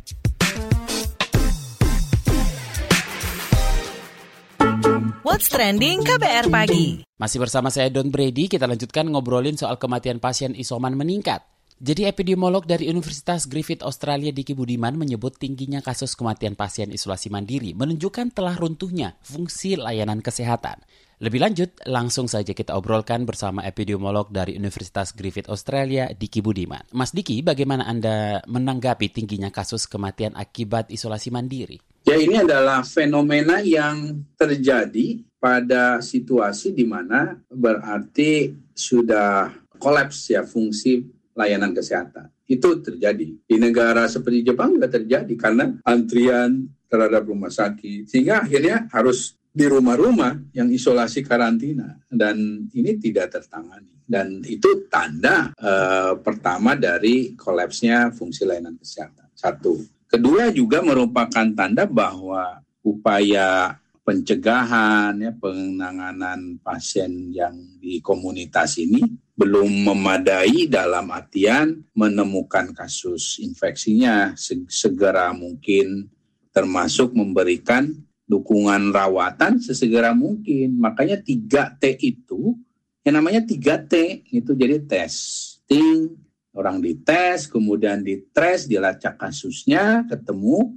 What's 5.20 5.52
Trending 5.52 6.08
KBR 6.08 6.48
Pagi 6.48 7.04
Masih 7.20 7.44
bersama 7.44 7.68
saya 7.68 7.92
Don 7.92 8.08
Brady, 8.08 8.48
kita 8.48 8.72
lanjutkan 8.72 9.04
ngobrolin 9.12 9.60
soal 9.60 9.76
kematian 9.76 10.24
pasien 10.24 10.56
isoman 10.56 10.96
meningkat. 10.96 11.44
Jadi 11.80 12.04
epidemiolog 12.04 12.68
dari 12.68 12.92
Universitas 12.92 13.48
Griffith 13.48 13.88
Australia 13.88 14.36
Diki 14.36 14.52
Budiman 14.52 15.00
menyebut 15.00 15.40
tingginya 15.40 15.80
kasus 15.80 16.12
kematian 16.12 16.52
pasien 16.52 16.92
isolasi 16.92 17.32
mandiri 17.32 17.72
menunjukkan 17.72 18.36
telah 18.36 18.60
runtuhnya 18.60 19.16
fungsi 19.24 19.80
layanan 19.80 20.20
kesehatan. 20.20 20.84
Lebih 21.24 21.40
lanjut, 21.40 21.72
langsung 21.88 22.28
saja 22.28 22.52
kita 22.52 22.76
obrolkan 22.76 23.24
bersama 23.24 23.64
epidemiolog 23.64 24.28
dari 24.28 24.60
Universitas 24.60 25.16
Griffith 25.16 25.48
Australia 25.48 26.12
Diki 26.12 26.44
Budiman. 26.44 26.84
Mas 26.92 27.16
Diki, 27.16 27.40
bagaimana 27.40 27.88
Anda 27.88 28.44
menanggapi 28.44 29.08
tingginya 29.16 29.48
kasus 29.48 29.88
kematian 29.88 30.36
akibat 30.36 30.92
isolasi 30.92 31.32
mandiri? 31.32 31.80
Ya 32.04 32.20
ini 32.20 32.44
adalah 32.44 32.84
fenomena 32.84 33.64
yang 33.64 34.28
terjadi 34.36 35.24
pada 35.40 36.04
situasi 36.04 36.76
di 36.76 36.84
mana 36.84 37.40
berarti 37.48 38.52
sudah 38.76 39.48
kolaps 39.80 40.36
ya 40.36 40.44
fungsi 40.44 41.19
layanan 41.40 41.72
kesehatan. 41.72 42.28
Itu 42.44 42.84
terjadi. 42.84 43.40
Di 43.48 43.56
negara 43.56 44.12
seperti 44.12 44.44
Jepang 44.44 44.76
juga 44.76 44.92
terjadi 44.92 45.32
karena 45.40 45.72
antrian 45.88 46.68
terhadap 46.92 47.24
rumah 47.24 47.48
sakit. 47.48 48.12
Sehingga 48.12 48.44
akhirnya 48.44 48.92
harus 48.92 49.40
di 49.48 49.64
rumah-rumah 49.64 50.52
yang 50.52 50.68
isolasi 50.68 51.24
karantina. 51.24 51.96
Dan 52.12 52.68
ini 52.76 53.00
tidak 53.00 53.40
tertangani. 53.40 53.96
Dan 54.04 54.44
itu 54.44 54.90
tanda 54.92 55.56
uh, 55.56 56.20
pertama 56.20 56.76
dari 56.76 57.40
kolapsnya 57.40 58.12
fungsi 58.12 58.44
layanan 58.44 58.76
kesehatan. 58.76 59.32
Satu. 59.32 59.80
Kedua 60.10 60.50
juga 60.52 60.82
merupakan 60.82 61.48
tanda 61.54 61.86
bahwa 61.86 62.60
upaya 62.82 63.78
pencegahan, 64.02 65.14
ya, 65.22 65.32
penanganan 65.38 66.58
pasien 66.66 67.30
yang 67.30 67.54
di 67.78 68.02
komunitas 68.02 68.82
ini 68.82 69.06
belum 69.40 69.88
memadai 69.88 70.68
dalam 70.68 71.08
artian 71.16 71.80
menemukan 71.96 72.76
kasus 72.76 73.40
infeksinya 73.40 74.36
segera 74.68 75.32
mungkin 75.32 76.12
termasuk 76.52 77.16
memberikan 77.16 77.88
dukungan 78.28 78.92
rawatan 78.92 79.64
sesegera 79.64 80.12
mungkin. 80.12 80.76
Makanya 80.76 81.24
3T 81.24 82.04
itu 82.04 82.60
yang 83.08 83.16
namanya 83.24 83.40
3T 83.48 84.28
itu 84.28 84.52
jadi 84.60 84.84
testing, 84.84 86.20
orang 86.52 86.84
dites, 86.84 87.48
kemudian 87.48 88.04
ditres, 88.04 88.68
dilacak 88.68 89.16
kasusnya, 89.16 90.04
ketemu, 90.12 90.76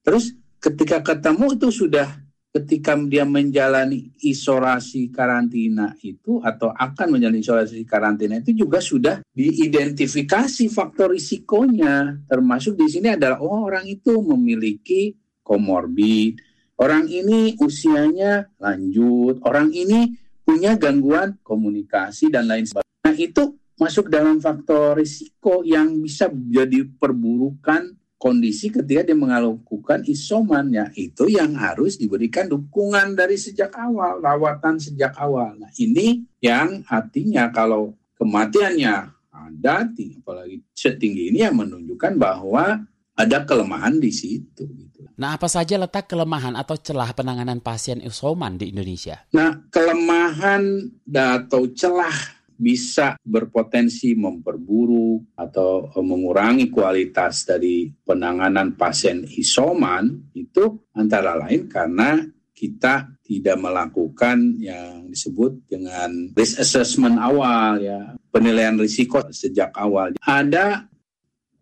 terus 0.00 0.32
ketika 0.64 1.04
ketemu 1.04 1.60
itu 1.60 1.68
sudah 1.68 2.08
ketika 2.48 2.96
dia 3.04 3.28
menjalani 3.28 4.08
isolasi 4.24 5.12
karantina 5.12 5.92
itu 6.00 6.40
atau 6.40 6.72
akan 6.72 7.18
menjalani 7.18 7.44
isolasi 7.44 7.84
karantina 7.84 8.40
itu 8.40 8.64
juga 8.64 8.80
sudah 8.80 9.20
diidentifikasi 9.36 10.64
faktor 10.72 11.12
risikonya. 11.12 12.24
Termasuk 12.24 12.74
di 12.80 12.88
sini 12.88 13.12
adalah 13.12 13.38
oh, 13.44 13.68
orang 13.68 13.84
itu 13.84 14.16
memiliki 14.24 15.12
komorbid. 15.44 16.40
Orang 16.78 17.10
ini 17.10 17.58
usianya 17.58 18.46
lanjut. 18.62 19.42
Orang 19.42 19.74
ini 19.74 20.14
punya 20.46 20.78
gangguan 20.78 21.36
komunikasi 21.42 22.32
dan 22.32 22.48
lain 22.48 22.64
sebagainya. 22.64 23.04
Nah 23.04 23.14
itu 23.18 23.44
masuk 23.78 24.10
dalam 24.10 24.40
faktor 24.40 24.98
risiko 24.98 25.62
yang 25.66 26.00
bisa 26.00 26.30
jadi 26.30 26.86
perburukan 26.98 27.97
kondisi 28.18 28.68
ketika 28.68 29.06
dia 29.06 29.14
melakukan 29.14 30.02
isoman 30.10 30.74
ya 30.74 30.90
itu 30.98 31.30
yang 31.30 31.54
harus 31.54 31.96
diberikan 31.96 32.50
dukungan 32.50 33.14
dari 33.14 33.38
sejak 33.38 33.70
awal 33.78 34.18
rawatan 34.18 34.82
sejak 34.82 35.14
awal 35.14 35.54
nah 35.54 35.70
ini 35.78 36.26
yang 36.42 36.82
artinya 36.90 37.48
kalau 37.54 37.94
kematiannya 38.18 39.14
ada 39.30 39.86
apalagi 39.86 40.60
setinggi 40.74 41.30
ini 41.30 41.46
yang 41.46 41.56
menunjukkan 41.56 42.18
bahwa 42.18 42.82
ada 43.18 43.42
kelemahan 43.42 43.98
di 43.98 44.14
situ 44.14 44.62
gitu. 44.62 45.10
Nah, 45.18 45.34
apa 45.34 45.50
saja 45.50 45.74
letak 45.74 46.06
kelemahan 46.06 46.54
atau 46.54 46.78
celah 46.78 47.10
penanganan 47.10 47.58
pasien 47.58 47.98
isoman 47.98 48.54
di 48.54 48.70
Indonesia? 48.70 49.26
Nah, 49.34 49.66
kelemahan 49.74 50.86
atau 51.10 51.66
celah 51.74 52.37
bisa 52.58 53.14
berpotensi 53.22 54.18
memperburuk 54.18 55.38
atau 55.38 55.94
mengurangi 56.02 56.66
kualitas 56.68 57.46
dari 57.46 57.86
penanganan 58.02 58.74
pasien 58.74 59.22
isoman 59.38 60.34
itu 60.34 60.90
antara 60.98 61.38
lain 61.38 61.70
karena 61.70 62.18
kita 62.50 63.14
tidak 63.22 63.54
melakukan 63.62 64.58
yang 64.58 65.06
disebut 65.06 65.70
dengan 65.70 66.34
risk 66.34 66.58
assessment 66.58 67.22
awal 67.22 67.78
ya 67.78 68.18
penilaian 68.34 68.74
risiko 68.74 69.22
sejak 69.30 69.70
awal. 69.78 70.18
Ada 70.18 70.90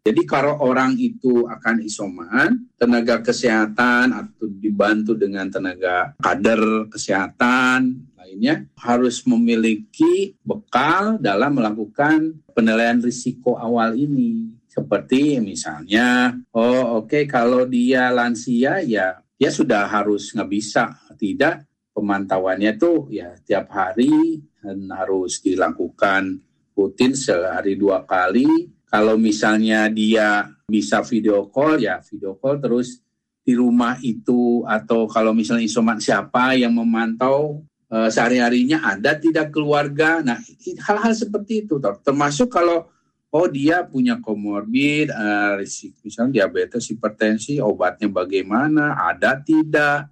jadi 0.06 0.22
kalau 0.22 0.62
orang 0.62 0.94
itu 1.02 1.50
akan 1.50 1.82
isoman, 1.82 2.70
tenaga 2.78 3.26
kesehatan 3.26 4.14
atau 4.14 4.46
dibantu 4.46 5.18
dengan 5.18 5.50
tenaga 5.50 6.14
kader 6.22 6.86
kesehatan 6.86 8.06
lainnya 8.26 8.66
harus 8.74 9.22
memiliki 9.22 10.34
bekal 10.42 11.22
dalam 11.22 11.62
melakukan 11.62 12.34
penilaian 12.50 12.98
risiko 12.98 13.54
awal 13.54 13.94
ini. 13.94 14.50
Seperti 14.66 15.38
misalnya, 15.38 16.34
oh 16.50 17.00
oke 17.00 17.06
okay, 17.06 17.22
kalau 17.24 17.64
dia 17.64 18.10
lansia 18.10 18.82
ya 18.82 19.22
dia 19.38 19.50
sudah 19.54 19.86
harus 19.86 20.34
nggak 20.34 20.50
bisa 20.50 20.90
tidak 21.16 21.64
pemantauannya 21.94 22.76
tuh 22.76 23.08
ya 23.08 23.38
tiap 23.46 23.72
hari 23.72 24.42
harus 24.90 25.40
dilakukan 25.40 26.42
rutin 26.74 27.14
sehari 27.14 27.78
dua 27.78 28.04
kali. 28.04 28.74
Kalau 28.90 29.16
misalnya 29.16 29.88
dia 29.88 30.44
bisa 30.66 31.00
video 31.06 31.46
call 31.48 31.80
ya 31.80 32.02
video 32.02 32.36
call 32.36 32.58
terus 32.58 33.00
di 33.46 33.54
rumah 33.54 33.96
itu 34.02 34.66
atau 34.66 35.06
kalau 35.06 35.30
misalnya 35.30 35.62
isoman 35.62 36.02
siapa 36.02 36.58
yang 36.58 36.74
memantau 36.74 37.62
uh, 37.90 38.08
sehari-harinya 38.10 38.82
ada 38.82 39.14
tidak 39.18 39.54
keluarga. 39.54 40.22
Nah, 40.22 40.38
hal-hal 40.86 41.12
seperti 41.14 41.66
itu 41.66 41.78
termasuk 42.02 42.50
kalau 42.50 42.88
oh 43.34 43.46
dia 43.50 43.84
punya 43.84 44.16
komorbid, 44.22 45.12
uh, 45.12 45.60
misalnya 46.00 46.42
diabetes, 46.42 46.88
hipertensi, 46.88 47.60
obatnya 47.60 48.08
bagaimana, 48.08 48.96
ada 48.96 49.36
tidak, 49.42 50.08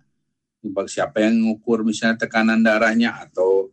siapa 0.88 1.20
yang 1.20 1.40
mengukur 1.40 1.84
misalnya 1.84 2.24
tekanan 2.24 2.60
darahnya 2.64 3.16
atau 3.20 3.68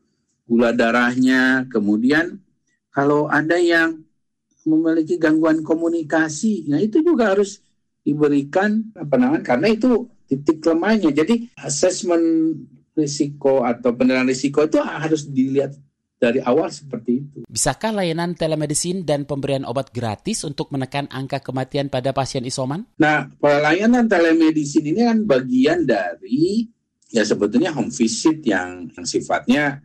gula 0.47 0.75
darahnya, 0.75 1.67
kemudian 1.71 2.39
kalau 2.91 3.31
ada 3.31 3.55
yang 3.55 4.03
memiliki 4.67 5.15
gangguan 5.15 5.63
komunikasi, 5.63 6.67
nah 6.69 6.77
itu 6.77 6.99
juga 7.01 7.33
harus 7.33 7.63
diberikan 8.03 8.83
namanya 8.93 9.41
karena 9.55 9.67
itu 9.71 10.09
titik 10.27 10.61
lemahnya. 10.63 11.09
Jadi 11.15 11.49
asesmen 11.59 12.53
risiko 12.95 13.63
atau 13.63 13.95
penilaian 13.95 14.27
risiko 14.27 14.63
itu 14.67 14.79
harus 14.79 15.27
dilihat 15.27 15.75
dari 16.21 16.37
awal 16.45 16.69
seperti 16.69 17.11
itu. 17.17 17.39
Bisakah 17.49 17.97
layanan 17.97 18.37
telemedicine 18.37 19.01
dan 19.01 19.25
pemberian 19.25 19.65
obat 19.65 19.89
gratis 19.89 20.45
untuk 20.45 20.69
menekan 20.69 21.09
angka 21.09 21.41
kematian 21.41 21.89
pada 21.89 22.13
pasien 22.13 22.45
isoman? 22.45 22.85
Nah, 23.01 23.25
pelayanan 23.41 24.05
telemedicine 24.05 24.93
ini 24.93 25.01
kan 25.01 25.25
bagian 25.25 25.81
dari 25.81 26.69
ya 27.09 27.25
sebetulnya 27.25 27.73
home 27.73 27.89
visit 27.89 28.45
yang, 28.45 28.85
yang 28.93 29.05
sifatnya 29.09 29.81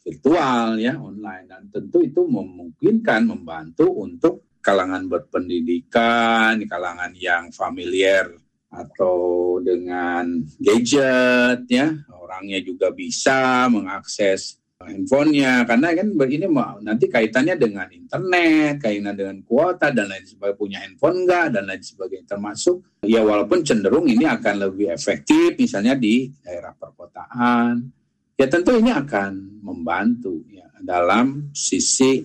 virtual 0.00 0.80
ya 0.80 0.96
online 0.96 1.44
dan 1.44 1.68
tentu 1.68 2.00
itu 2.00 2.24
memungkinkan 2.24 3.28
membantu 3.28 3.90
untuk 4.00 4.48
kalangan 4.64 5.06
berpendidikan, 5.06 6.56
kalangan 6.64 7.12
yang 7.14 7.52
familiar 7.52 8.32
atau 8.76 9.56
dengan 9.64 10.44
gadget 10.60 11.64
ya. 11.72 11.96
Orangnya 12.12 12.60
juga 12.60 12.92
bisa 12.92 13.64
mengakses 13.72 14.60
handphonenya. 14.76 15.64
Karena 15.64 15.96
kan 15.96 16.08
begini 16.12 16.46
mau 16.46 16.76
nanti 16.84 17.08
kaitannya 17.08 17.56
dengan 17.56 17.88
internet, 17.88 18.84
kaitan 18.84 19.16
dengan 19.16 19.36
kuota 19.42 19.88
dan 19.88 20.12
lain 20.12 20.26
sebagainya. 20.28 20.60
Punya 20.60 20.78
handphone 20.84 21.24
enggak 21.24 21.46
dan 21.56 21.64
lain 21.64 21.82
sebagainya. 21.82 22.26
Termasuk 22.36 22.76
ya 23.08 23.24
walaupun 23.24 23.64
cenderung 23.64 24.04
ini 24.04 24.28
akan 24.28 24.68
lebih 24.68 24.92
efektif 24.92 25.56
misalnya 25.56 25.96
di 25.96 26.28
daerah 26.44 26.76
perkotaan. 26.76 27.88
Ya 28.36 28.46
tentu 28.52 28.76
ini 28.76 28.92
akan 28.92 29.64
membantu 29.64 30.44
ya 30.52 30.68
dalam 30.84 31.48
sisi 31.56 32.20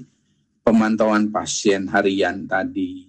pemantauan 0.59 1.31
pasien 1.31 1.87
harian 1.87 2.43
tadi. 2.51 3.07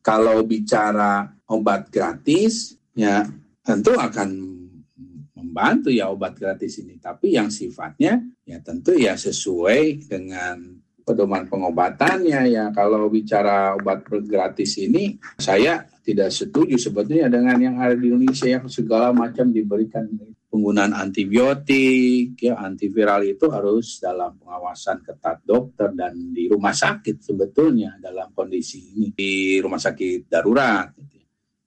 Kalau 0.00 0.40
bicara 0.46 1.35
obat 1.50 1.88
gratis 1.90 2.74
ya 2.96 3.26
tentu 3.62 3.94
akan 3.94 4.28
membantu 5.36 5.88
ya 5.88 6.10
obat 6.10 6.36
gratis 6.36 6.82
ini. 6.82 6.98
Tapi 6.98 7.36
yang 7.38 7.48
sifatnya 7.48 8.22
ya 8.44 8.58
tentu 8.60 8.92
ya 8.96 9.14
sesuai 9.14 10.04
dengan 10.10 10.80
pedoman 11.06 11.46
pengobatannya 11.46 12.50
ya. 12.50 12.64
Kalau 12.74 13.06
bicara 13.06 13.78
obat 13.78 14.04
gratis 14.26 14.76
ini 14.82 15.16
saya 15.38 15.86
tidak 16.02 16.30
setuju 16.30 16.78
sebetulnya 16.78 17.26
dengan 17.26 17.58
yang 17.58 17.76
ada 17.82 17.94
di 17.94 18.10
Indonesia 18.10 18.46
yang 18.46 18.66
segala 18.70 19.10
macam 19.10 19.50
diberikan 19.50 20.06
penggunaan 20.46 20.94
antibiotik 20.94 22.38
ya 22.38 22.56
antiviral 22.62 23.26
itu 23.26 23.50
harus 23.50 23.98
dalam 23.98 24.38
pengawasan 24.38 25.02
ketat 25.02 25.42
dokter 25.42 25.90
dan 25.92 26.14
di 26.30 26.46
rumah 26.46 26.72
sakit 26.72 27.20
sebetulnya 27.20 27.98
dalam 27.98 28.30
kondisi 28.30 28.94
ini 28.94 29.10
di 29.10 29.58
rumah 29.58 29.82
sakit 29.82 30.30
darurat 30.30 30.94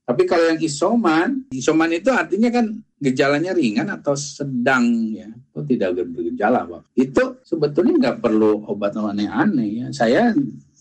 tapi 0.10 0.26
kalau 0.26 0.50
yang 0.50 0.58
isoman, 0.58 1.46
isoman 1.54 1.94
itu 1.94 2.10
artinya 2.10 2.50
kan 2.50 2.66
gejalanya 2.98 3.54
ringan 3.54 3.94
atau 3.94 4.18
sedang 4.18 5.14
ya, 5.14 5.30
atau 5.30 5.62
tidak 5.62 6.02
bergejala. 6.02 6.66
Pak. 6.66 6.98
Itu 6.98 7.38
sebetulnya 7.46 7.94
nggak 8.02 8.18
perlu 8.18 8.66
obat 8.66 8.98
aneh-aneh 8.98 9.86
ya. 9.86 9.88
Saya 9.94 10.34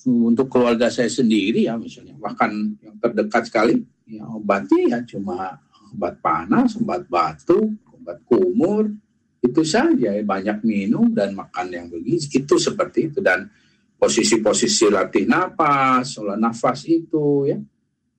untuk 0.09 0.49
keluarga 0.49 0.89
saya 0.89 1.13
sendiri 1.13 1.69
ya 1.69 1.77
misalnya, 1.77 2.17
bahkan 2.17 2.73
yang 2.81 2.97
terdekat 2.97 3.53
sekali, 3.53 3.77
ya 4.09 4.25
obatnya 4.33 4.97
ya 4.97 4.99
cuma 5.05 5.61
obat 5.93 6.17
panas, 6.25 6.81
obat 6.81 7.05
batuk, 7.12 7.69
obat 8.01 8.25
kumur, 8.25 8.88
itu 9.45 9.61
saja 9.61 10.17
ya 10.17 10.25
banyak 10.25 10.64
minum 10.64 11.12
dan 11.12 11.37
makan 11.37 11.69
yang 11.69 11.87
begitu 11.93 12.41
itu 12.41 12.57
seperti 12.57 13.12
itu 13.12 13.21
dan 13.21 13.45
posisi-posisi 14.01 14.88
latih 14.88 15.29
napas, 15.29 16.17
olah 16.17 16.41
nafas 16.41 16.88
itu 16.88 17.45
ya 17.45 17.61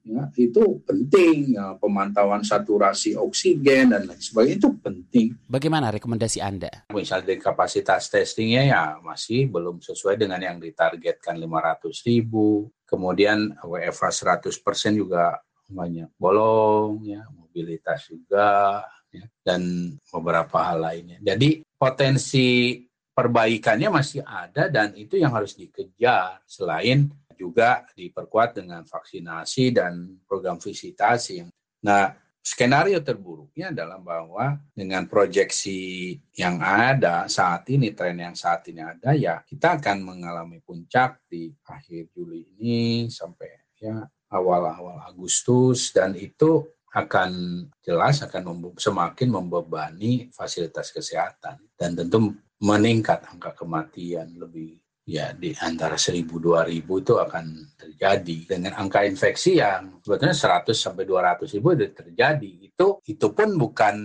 ya, 0.09 0.23
itu 0.33 0.81
penting 0.81 1.53
ya, 1.53 1.77
pemantauan 1.77 2.41
saturasi 2.41 3.13
oksigen 3.13 3.93
dan 3.93 4.09
lain 4.09 4.17
sebagainya 4.17 4.57
itu 4.57 4.69
penting. 4.81 5.27
Bagaimana 5.45 5.93
rekomendasi 5.93 6.41
Anda? 6.41 6.89
Misalnya 6.89 7.29
dari 7.29 7.39
kapasitas 7.39 8.09
testingnya 8.09 8.63
ya 8.65 8.83
masih 8.99 9.47
belum 9.53 9.79
sesuai 9.85 10.17
dengan 10.17 10.41
yang 10.41 10.57
ditargetkan 10.57 11.37
500 11.37 12.09
ribu. 12.09 12.67
Kemudian 12.89 13.53
WFA 13.61 14.09
100% 14.41 14.97
juga 14.97 15.37
banyak 15.69 16.17
bolong, 16.17 17.05
ya 17.05 17.21
mobilitas 17.29 18.09
juga, 18.09 18.81
ya, 19.13 19.25
dan 19.45 19.93
beberapa 20.09 20.57
hal 20.65 20.81
lainnya. 20.81 21.21
Jadi 21.21 21.61
potensi 21.77 22.81
perbaikannya 23.13 23.89
masih 23.91 24.23
ada 24.23 24.71
dan 24.71 24.95
itu 24.95 25.19
yang 25.19 25.35
harus 25.35 25.53
dikejar 25.53 26.39
selain 26.47 27.11
juga 27.39 27.87
diperkuat 27.95 28.59
dengan 28.59 28.83
vaksinasi 28.83 29.71
dan 29.71 30.19
program 30.27 30.59
visitasi. 30.59 31.47
Nah, 31.87 32.11
skenario 32.43 32.99
terburuknya 32.99 33.71
adalah 33.71 33.95
bahwa 34.03 34.59
dengan 34.75 35.07
proyeksi 35.07 36.13
yang 36.35 36.59
ada 36.59 37.31
saat 37.31 37.63
ini, 37.71 37.95
tren 37.95 38.19
yang 38.19 38.35
saat 38.35 38.67
ini 38.67 38.83
ada, 38.83 39.15
ya 39.15 39.39
kita 39.47 39.79
akan 39.79 40.03
mengalami 40.03 40.59
puncak 40.59 41.23
di 41.31 41.47
akhir 41.63 42.11
Juli 42.11 42.43
ini 42.59 43.07
sampai 43.07 43.47
ya 43.79 44.03
awal-awal 44.29 44.99
Agustus 45.07 45.95
dan 45.95 46.13
itu 46.13 46.67
akan 46.89 47.63
jelas 47.85 48.25
akan 48.25 48.73
semakin 48.75 49.29
membebani 49.29 50.33
fasilitas 50.33 50.89
kesehatan 50.89 51.61
dan 51.77 51.93
tentu 51.93 52.33
meningkat 52.59 53.23
angka 53.29 53.53
kematian 53.53 54.35
lebih 54.35 54.81
ya 55.09 55.33
di 55.33 55.49
antara 55.57 55.97
1000 55.97 56.29
2000 56.29 56.85
itu 56.85 57.13
akan 57.17 57.45
terjadi. 57.73 58.37
Dengan 58.45 58.77
angka 58.77 59.01
infeksi 59.01 59.57
yang 59.57 59.97
sebetulnya 60.05 60.37
100 60.37 60.69
sampai 60.77 61.03
200 61.09 61.49
ribu 61.57 61.73
itu 61.73 61.89
terjadi. 61.89 62.51
Itu 62.69 63.01
itu 63.09 63.27
pun 63.33 63.57
bukan 63.57 63.95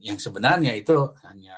yang 0.00 0.16
sebenarnya. 0.16 0.72
Itu 0.72 1.12
hanya 1.28 1.56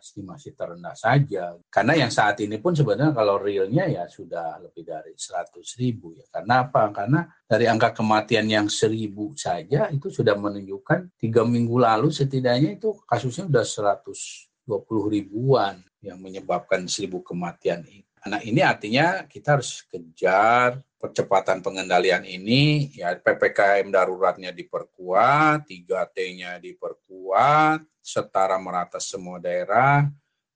estimasi 0.00 0.56
terendah 0.56 0.96
saja. 0.96 1.54
Karena 1.68 1.92
yang 2.00 2.08
saat 2.08 2.40
ini 2.40 2.56
pun 2.56 2.72
sebenarnya 2.72 3.12
kalau 3.12 3.36
realnya 3.36 3.84
ya 3.84 4.08
sudah 4.08 4.56
lebih 4.64 4.88
dari 4.88 5.12
100 5.12 5.60
ribu 5.76 6.16
ya. 6.16 6.24
Karena 6.32 6.64
apa? 6.64 6.88
Karena 6.90 7.28
dari 7.44 7.68
angka 7.68 7.92
kematian 7.92 8.48
yang 8.48 8.66
seribu 8.72 9.36
saja 9.36 9.92
itu 9.92 10.08
sudah 10.08 10.34
menunjukkan 10.34 11.20
tiga 11.20 11.44
minggu 11.44 11.76
lalu 11.76 12.08
setidaknya 12.08 12.80
itu 12.80 12.96
kasusnya 13.04 13.46
sudah 13.46 14.00
120 14.08 15.14
ribuan 15.14 15.84
yang 16.00 16.16
menyebabkan 16.16 16.88
seribu 16.88 17.20
kematian 17.20 17.84
itu 17.84 18.09
Nah 18.28 18.40
ini 18.44 18.60
artinya 18.60 19.24
kita 19.24 19.56
harus 19.56 19.80
kejar 19.88 20.76
percepatan 21.00 21.64
pengendalian 21.64 22.20
ini, 22.28 22.92
ya 22.92 23.16
PPKM 23.16 23.88
daruratnya 23.88 24.52
diperkuat, 24.52 25.64
3T-nya 25.64 26.60
diperkuat, 26.60 27.80
setara 28.04 28.60
merata 28.60 29.00
semua 29.00 29.40
daerah, 29.40 30.04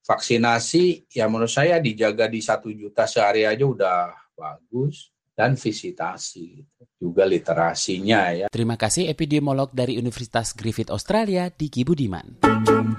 vaksinasi 0.05 1.09
ya 1.09 1.25
menurut 1.25 1.49
saya 1.49 1.81
dijaga 1.81 2.29
di 2.29 2.45
satu 2.45 2.69
juta 2.69 3.09
sehari 3.09 3.49
aja 3.49 3.65
udah 3.65 4.13
bagus 4.37 5.14
dan 5.35 5.59
visitasi 5.59 6.63
juga 6.95 7.27
literasinya 7.27 8.31
ya. 8.33 8.47
Terima 8.49 8.79
kasih 8.79 9.11
epidemiolog 9.11 9.75
dari 9.75 9.99
Universitas 9.99 10.55
Griffith 10.55 10.95
Australia 10.95 11.51
Diki 11.51 11.83
Budiman. 11.83 12.41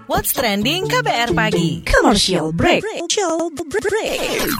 What's 0.05 0.35
trending 0.35 0.85
KBR 0.85 1.31
pagi? 1.31 1.81
Commercial 1.87 2.51
break. 2.51 2.83
Commercial 2.83 3.49
break. 3.55 4.51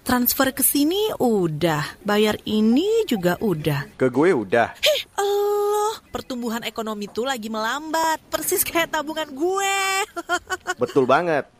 Transfer 0.00 0.50
ke 0.50 0.64
sini 0.66 1.12
udah, 1.22 2.02
bayar 2.02 2.34
ini 2.42 3.06
juga 3.06 3.38
udah. 3.38 3.94
Ke 3.94 4.10
gue 4.10 4.34
udah. 4.34 4.74
Heh, 4.82 5.00
Allah, 5.14 6.02
pertumbuhan 6.10 6.66
ekonomi 6.66 7.06
tuh 7.06 7.30
lagi 7.30 7.46
melambat, 7.46 8.18
persis 8.26 8.66
kayak 8.66 8.90
tabungan 8.90 9.30
gue. 9.30 9.78
Betul 10.82 11.06
banget 11.06 11.59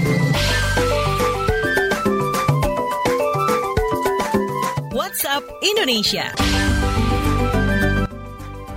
WhatsApp 5.21 5.45
Indonesia. 5.61 6.33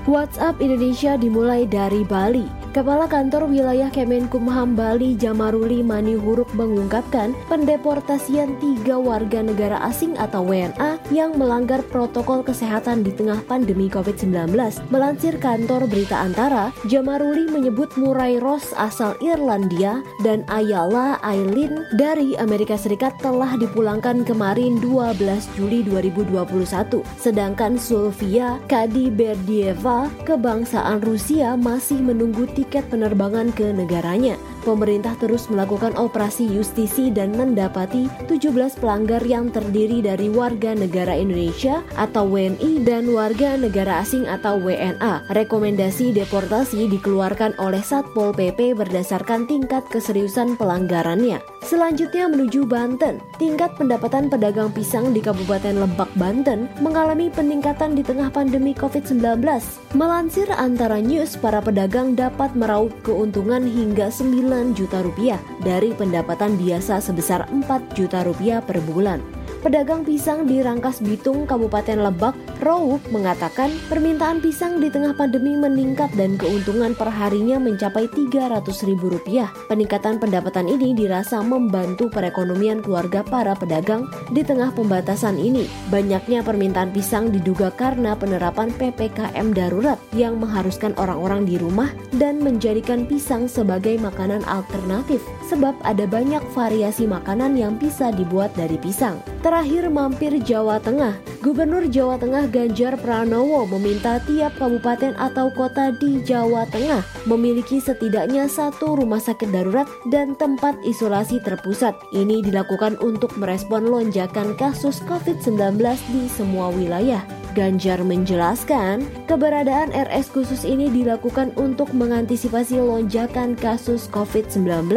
WhatsApp 0.04 0.60
Indonesia 0.60 1.16
dimulai 1.16 1.64
dari 1.64 2.04
Bali. 2.04 2.63
Kepala 2.74 3.06
Kantor 3.06 3.46
Wilayah 3.54 3.86
Kemenkumham 3.86 4.74
Bali 4.74 5.14
Jamaruli 5.14 5.78
Manihuruk 5.78 6.50
mengungkapkan 6.58 7.30
pendeportasian 7.46 8.58
tiga 8.58 8.98
warga 8.98 9.46
negara 9.46 9.78
asing 9.86 10.18
atau 10.18 10.42
WNA 10.42 10.98
yang 11.14 11.38
melanggar 11.38 11.86
protokol 11.86 12.42
kesehatan 12.42 13.06
di 13.06 13.14
tengah 13.14 13.38
pandemi 13.46 13.86
COVID-19. 13.86 14.58
Melansir 14.90 15.38
kantor 15.38 15.86
berita 15.86 16.18
antara, 16.18 16.74
Jamaruli 16.90 17.46
menyebut 17.46 17.94
Murai 17.94 18.42
Ross 18.42 18.74
asal 18.74 19.14
Irlandia 19.22 20.02
dan 20.26 20.42
Ayala 20.50 21.22
Aileen 21.22 21.86
dari 21.94 22.34
Amerika 22.42 22.74
Serikat 22.74 23.14
telah 23.22 23.54
dipulangkan 23.54 24.26
kemarin 24.26 24.82
12 24.82 25.22
Juli 25.54 25.86
2021. 25.86 27.06
Sedangkan 27.22 27.78
Sulvia 27.78 28.58
Kadiberdieva 28.66 30.10
kebangsaan 30.26 31.06
Rusia 31.06 31.54
masih 31.54 32.02
menunggu 32.02 32.50
tiket 32.64 32.88
penerbangan 32.88 33.52
ke 33.52 33.68
negaranya. 33.76 34.40
Pemerintah 34.64 35.12
terus 35.20 35.52
melakukan 35.52 35.92
operasi 36.00 36.48
justisi 36.48 37.12
dan 37.12 37.36
mendapati 37.36 38.08
17 38.32 38.80
pelanggar 38.80 39.20
yang 39.20 39.52
terdiri 39.52 40.00
dari 40.00 40.32
warga 40.32 40.72
negara 40.72 41.12
Indonesia 41.12 41.84
atau 42.00 42.24
WNI 42.24 42.80
dan 42.80 43.12
warga 43.12 43.60
negara 43.60 44.00
asing 44.00 44.24
atau 44.24 44.56
WNA. 44.56 45.28
Rekomendasi 45.28 46.16
deportasi 46.16 46.88
dikeluarkan 46.88 47.60
oleh 47.60 47.84
Satpol 47.84 48.32
PP 48.32 48.72
berdasarkan 48.72 49.44
tingkat 49.44 49.84
keseriusan 49.92 50.56
pelanggarannya. 50.56 51.44
Selanjutnya 51.60 52.28
menuju 52.28 52.64
Banten. 52.64 53.20
Tingkat 53.36 53.76
pendapatan 53.76 54.32
pedagang 54.32 54.72
pisang 54.72 55.12
di 55.12 55.20
Kabupaten 55.20 55.76
Lebak, 55.76 56.08
Banten 56.16 56.72
mengalami 56.80 57.28
peningkatan 57.28 57.96
di 57.96 58.04
tengah 58.04 58.32
pandemi 58.32 58.72
COVID-19. 58.72 59.44
Melansir 59.92 60.48
antara 60.56 61.00
news, 61.00 61.36
para 61.36 61.60
pedagang 61.60 62.16
dapat 62.16 62.52
meraup 62.54 62.94
keuntungan 63.02 63.66
hingga 63.66 64.08
9 64.08 64.74
juta 64.78 65.02
rupiah 65.02 65.38
dari 65.62 65.92
pendapatan 65.92 66.56
biasa 66.56 67.02
sebesar 67.02 67.46
4 67.50 67.98
juta 67.98 68.22
rupiah 68.24 68.62
per 68.62 68.78
bulan. 68.82 69.43
Pedagang 69.64 70.04
pisang 70.04 70.44
di 70.44 70.60
Rangkas 70.60 71.00
Bitung, 71.00 71.48
Kabupaten 71.48 71.96
Lebak, 71.96 72.36
Roup 72.60 73.00
mengatakan 73.08 73.72
permintaan 73.88 74.44
pisang 74.44 74.76
di 74.76 74.92
tengah 74.92 75.16
pandemi 75.16 75.56
meningkat 75.56 76.12
dan 76.20 76.36
keuntungan 76.36 76.92
perharinya 76.92 77.56
mencapai 77.56 78.04
300 78.12 78.60
ribu 78.84 79.08
rupiah. 79.08 79.48
Peningkatan 79.72 80.20
pendapatan 80.20 80.68
ini 80.68 80.92
dirasa 80.92 81.40
membantu 81.40 82.12
perekonomian 82.12 82.84
keluarga 82.84 83.24
para 83.24 83.56
pedagang 83.56 84.04
di 84.36 84.44
tengah 84.44 84.68
pembatasan 84.76 85.40
ini. 85.40 85.64
Banyaknya 85.88 86.44
permintaan 86.44 86.92
pisang 86.92 87.32
diduga 87.32 87.72
karena 87.72 88.12
penerapan 88.12 88.68
PPKM 88.68 89.56
darurat 89.56 89.96
yang 90.12 90.36
mengharuskan 90.36 90.92
orang-orang 91.00 91.48
di 91.48 91.56
rumah 91.56 91.88
dan 92.20 92.36
menjadikan 92.44 93.08
pisang 93.08 93.48
sebagai 93.48 93.96
makanan 93.96 94.44
alternatif 94.44 95.24
sebab 95.48 95.76
ada 95.84 96.08
banyak 96.08 96.42
variasi 96.52 97.04
makanan 97.04 97.56
yang 97.58 97.76
bisa 97.76 98.10
dibuat 98.12 98.52
dari 98.56 98.80
pisang. 98.80 99.20
Terakhir 99.44 99.92
mampir 99.92 100.32
Jawa 100.40 100.80
Tengah. 100.80 101.20
Gubernur 101.44 101.84
Jawa 101.92 102.16
Tengah 102.16 102.48
Ganjar 102.48 102.96
Pranowo 102.96 103.68
meminta 103.68 104.16
tiap 104.24 104.56
kabupaten 104.56 105.12
atau 105.20 105.52
kota 105.52 105.92
di 106.00 106.24
Jawa 106.24 106.64
Tengah 106.72 107.04
memiliki 107.28 107.84
setidaknya 107.84 108.48
satu 108.48 108.96
rumah 108.96 109.20
sakit 109.20 109.52
darurat 109.52 109.84
dan 110.08 110.32
tempat 110.40 110.72
isolasi 110.88 111.44
terpusat. 111.44 111.92
Ini 112.16 112.40
dilakukan 112.40 112.96
untuk 113.04 113.36
merespon 113.36 113.84
lonjakan 113.84 114.56
kasus 114.56 115.04
COVID-19 115.04 115.76
di 116.08 116.24
semua 116.32 116.72
wilayah. 116.72 117.20
Ganjar 117.54 118.02
menjelaskan, 118.02 119.06
keberadaan 119.30 119.94
RS 119.94 120.34
khusus 120.34 120.66
ini 120.66 120.90
dilakukan 120.90 121.54
untuk 121.54 121.86
mengantisipasi 121.94 122.82
lonjakan 122.82 123.54
kasus 123.54 124.10
COVID-19 124.10 124.90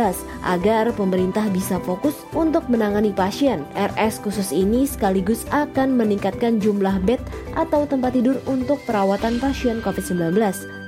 agar 0.45 0.89
pemerintah 0.93 1.47
bisa 1.53 1.81
fokus 1.81 2.13
untuk 2.35 2.65
menangani 2.67 3.13
pasien. 3.15 3.65
RS 3.73 4.21
khusus 4.21 4.53
ini 4.53 4.85
sekaligus 4.85 5.47
akan 5.49 5.95
meningkatkan 5.95 6.59
jumlah 6.59 6.99
bed 7.05 7.21
atau 7.55 7.87
tempat 7.89 8.13
tidur 8.17 8.37
untuk 8.45 8.81
perawatan 8.85 9.41
pasien 9.41 9.79
COVID-19 9.81 10.37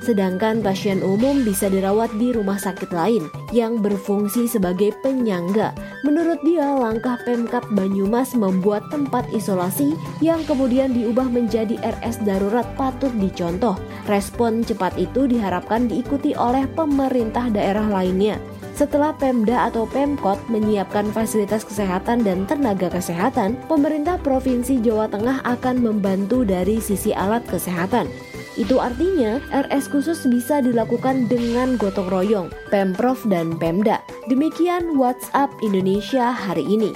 sedangkan 0.03 0.63
pasien 0.63 1.03
umum 1.03 1.43
bisa 1.43 1.67
dirawat 1.67 2.11
di 2.15 2.31
rumah 2.31 2.55
sakit 2.55 2.91
lain 2.91 3.27
yang 3.51 3.83
berfungsi 3.83 4.47
sebagai 4.47 4.95
penyangga. 5.03 5.75
Menurut 6.07 6.39
dia, 6.47 6.65
langkah 6.65 7.19
Pemkap 7.27 7.67
Banyumas 7.75 8.31
membuat 8.33 8.87
tempat 8.87 9.27
isolasi 9.35 9.99
yang 10.23 10.39
kemudian 10.47 10.95
diubah 10.95 11.27
menjadi 11.27 11.75
RS 11.83 12.23
darurat 12.23 12.65
patut 12.79 13.11
dicontoh. 13.19 13.75
Respon 14.07 14.63
cepat 14.63 14.95
itu 14.95 15.27
diharapkan 15.27 15.85
diikuti 15.91 16.33
oleh 16.33 16.65
pemerintah 16.71 17.51
daerah 17.51 17.85
lainnya. 17.85 18.39
Setelah 18.79 19.11
Pemda 19.11 19.67
atau 19.67 19.83
Pemkot 19.83 20.39
menyiapkan 20.47 21.11
fasilitas 21.11 21.67
kesehatan 21.67 22.23
dan 22.23 22.47
tenaga 22.47 22.87
kesehatan, 22.87 23.59
pemerintah 23.67 24.15
Provinsi 24.23 24.79
Jawa 24.79 25.11
Tengah 25.11 25.43
akan 25.43 25.83
membantu 25.83 26.47
dari 26.47 26.79
sisi 26.79 27.11
alat 27.11 27.43
kesehatan. 27.43 28.07
Itu 28.55 28.79
artinya 28.79 29.43
RS 29.51 29.91
khusus 29.91 30.23
bisa 30.31 30.63
dilakukan 30.63 31.27
dengan 31.27 31.75
gotong 31.75 32.07
royong, 32.07 32.47
Pemprov 32.71 33.19
dan 33.27 33.59
Pemda. 33.59 33.99
Demikian 34.31 34.95
WhatsApp 34.95 35.51
Indonesia 35.59 36.31
hari 36.31 36.63
ini. 36.63 36.95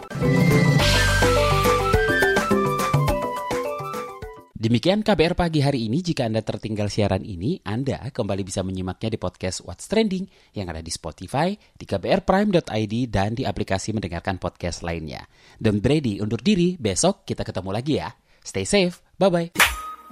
Demikian 4.64 5.04
KBR 5.04 5.36
pagi 5.36 5.60
hari 5.60 5.92
ini. 5.92 6.00
Jika 6.00 6.24
Anda 6.24 6.40
tertinggal 6.40 6.88
siaran 6.88 7.28
ini, 7.28 7.60
Anda 7.68 8.00
kembali 8.08 8.48
bisa 8.48 8.64
menyimaknya 8.64 9.12
di 9.12 9.20
podcast 9.20 9.60
What's 9.68 9.92
Trending 9.92 10.24
yang 10.56 10.72
ada 10.72 10.80
di 10.80 10.88
Spotify, 10.88 11.52
di 11.76 11.84
kbrprime.id, 11.84 12.94
dan 13.12 13.36
di 13.36 13.44
aplikasi 13.44 13.92
mendengarkan 13.92 14.40
podcast 14.40 14.80
lainnya. 14.88 15.28
Don't 15.60 15.84
Brady 15.84 16.24
undur 16.24 16.40
diri, 16.40 16.80
besok 16.80 17.28
kita 17.28 17.44
ketemu 17.44 17.76
lagi 17.76 18.00
ya. 18.00 18.16
Stay 18.40 18.64
safe, 18.64 19.04
bye-bye. 19.20 19.52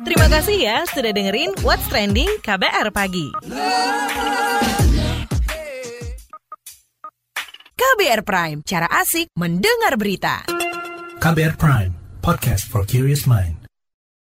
Terima 0.04 0.28
kasih 0.28 0.58
ya 0.60 0.84
sudah 0.84 1.16
dengerin 1.16 1.56
What's 1.64 1.88
Trending 1.88 2.44
KBR 2.44 2.92
Pagi. 2.92 3.32
KBR 7.72 8.22
Prime, 8.28 8.60
cara 8.68 8.92
asik 9.00 9.32
mendengar 9.40 9.96
berita. 9.96 10.44
KBR 11.24 11.56
Prime, 11.56 11.96
podcast 12.20 12.68
for 12.68 12.84
curious 12.84 13.24
mind. 13.24 13.61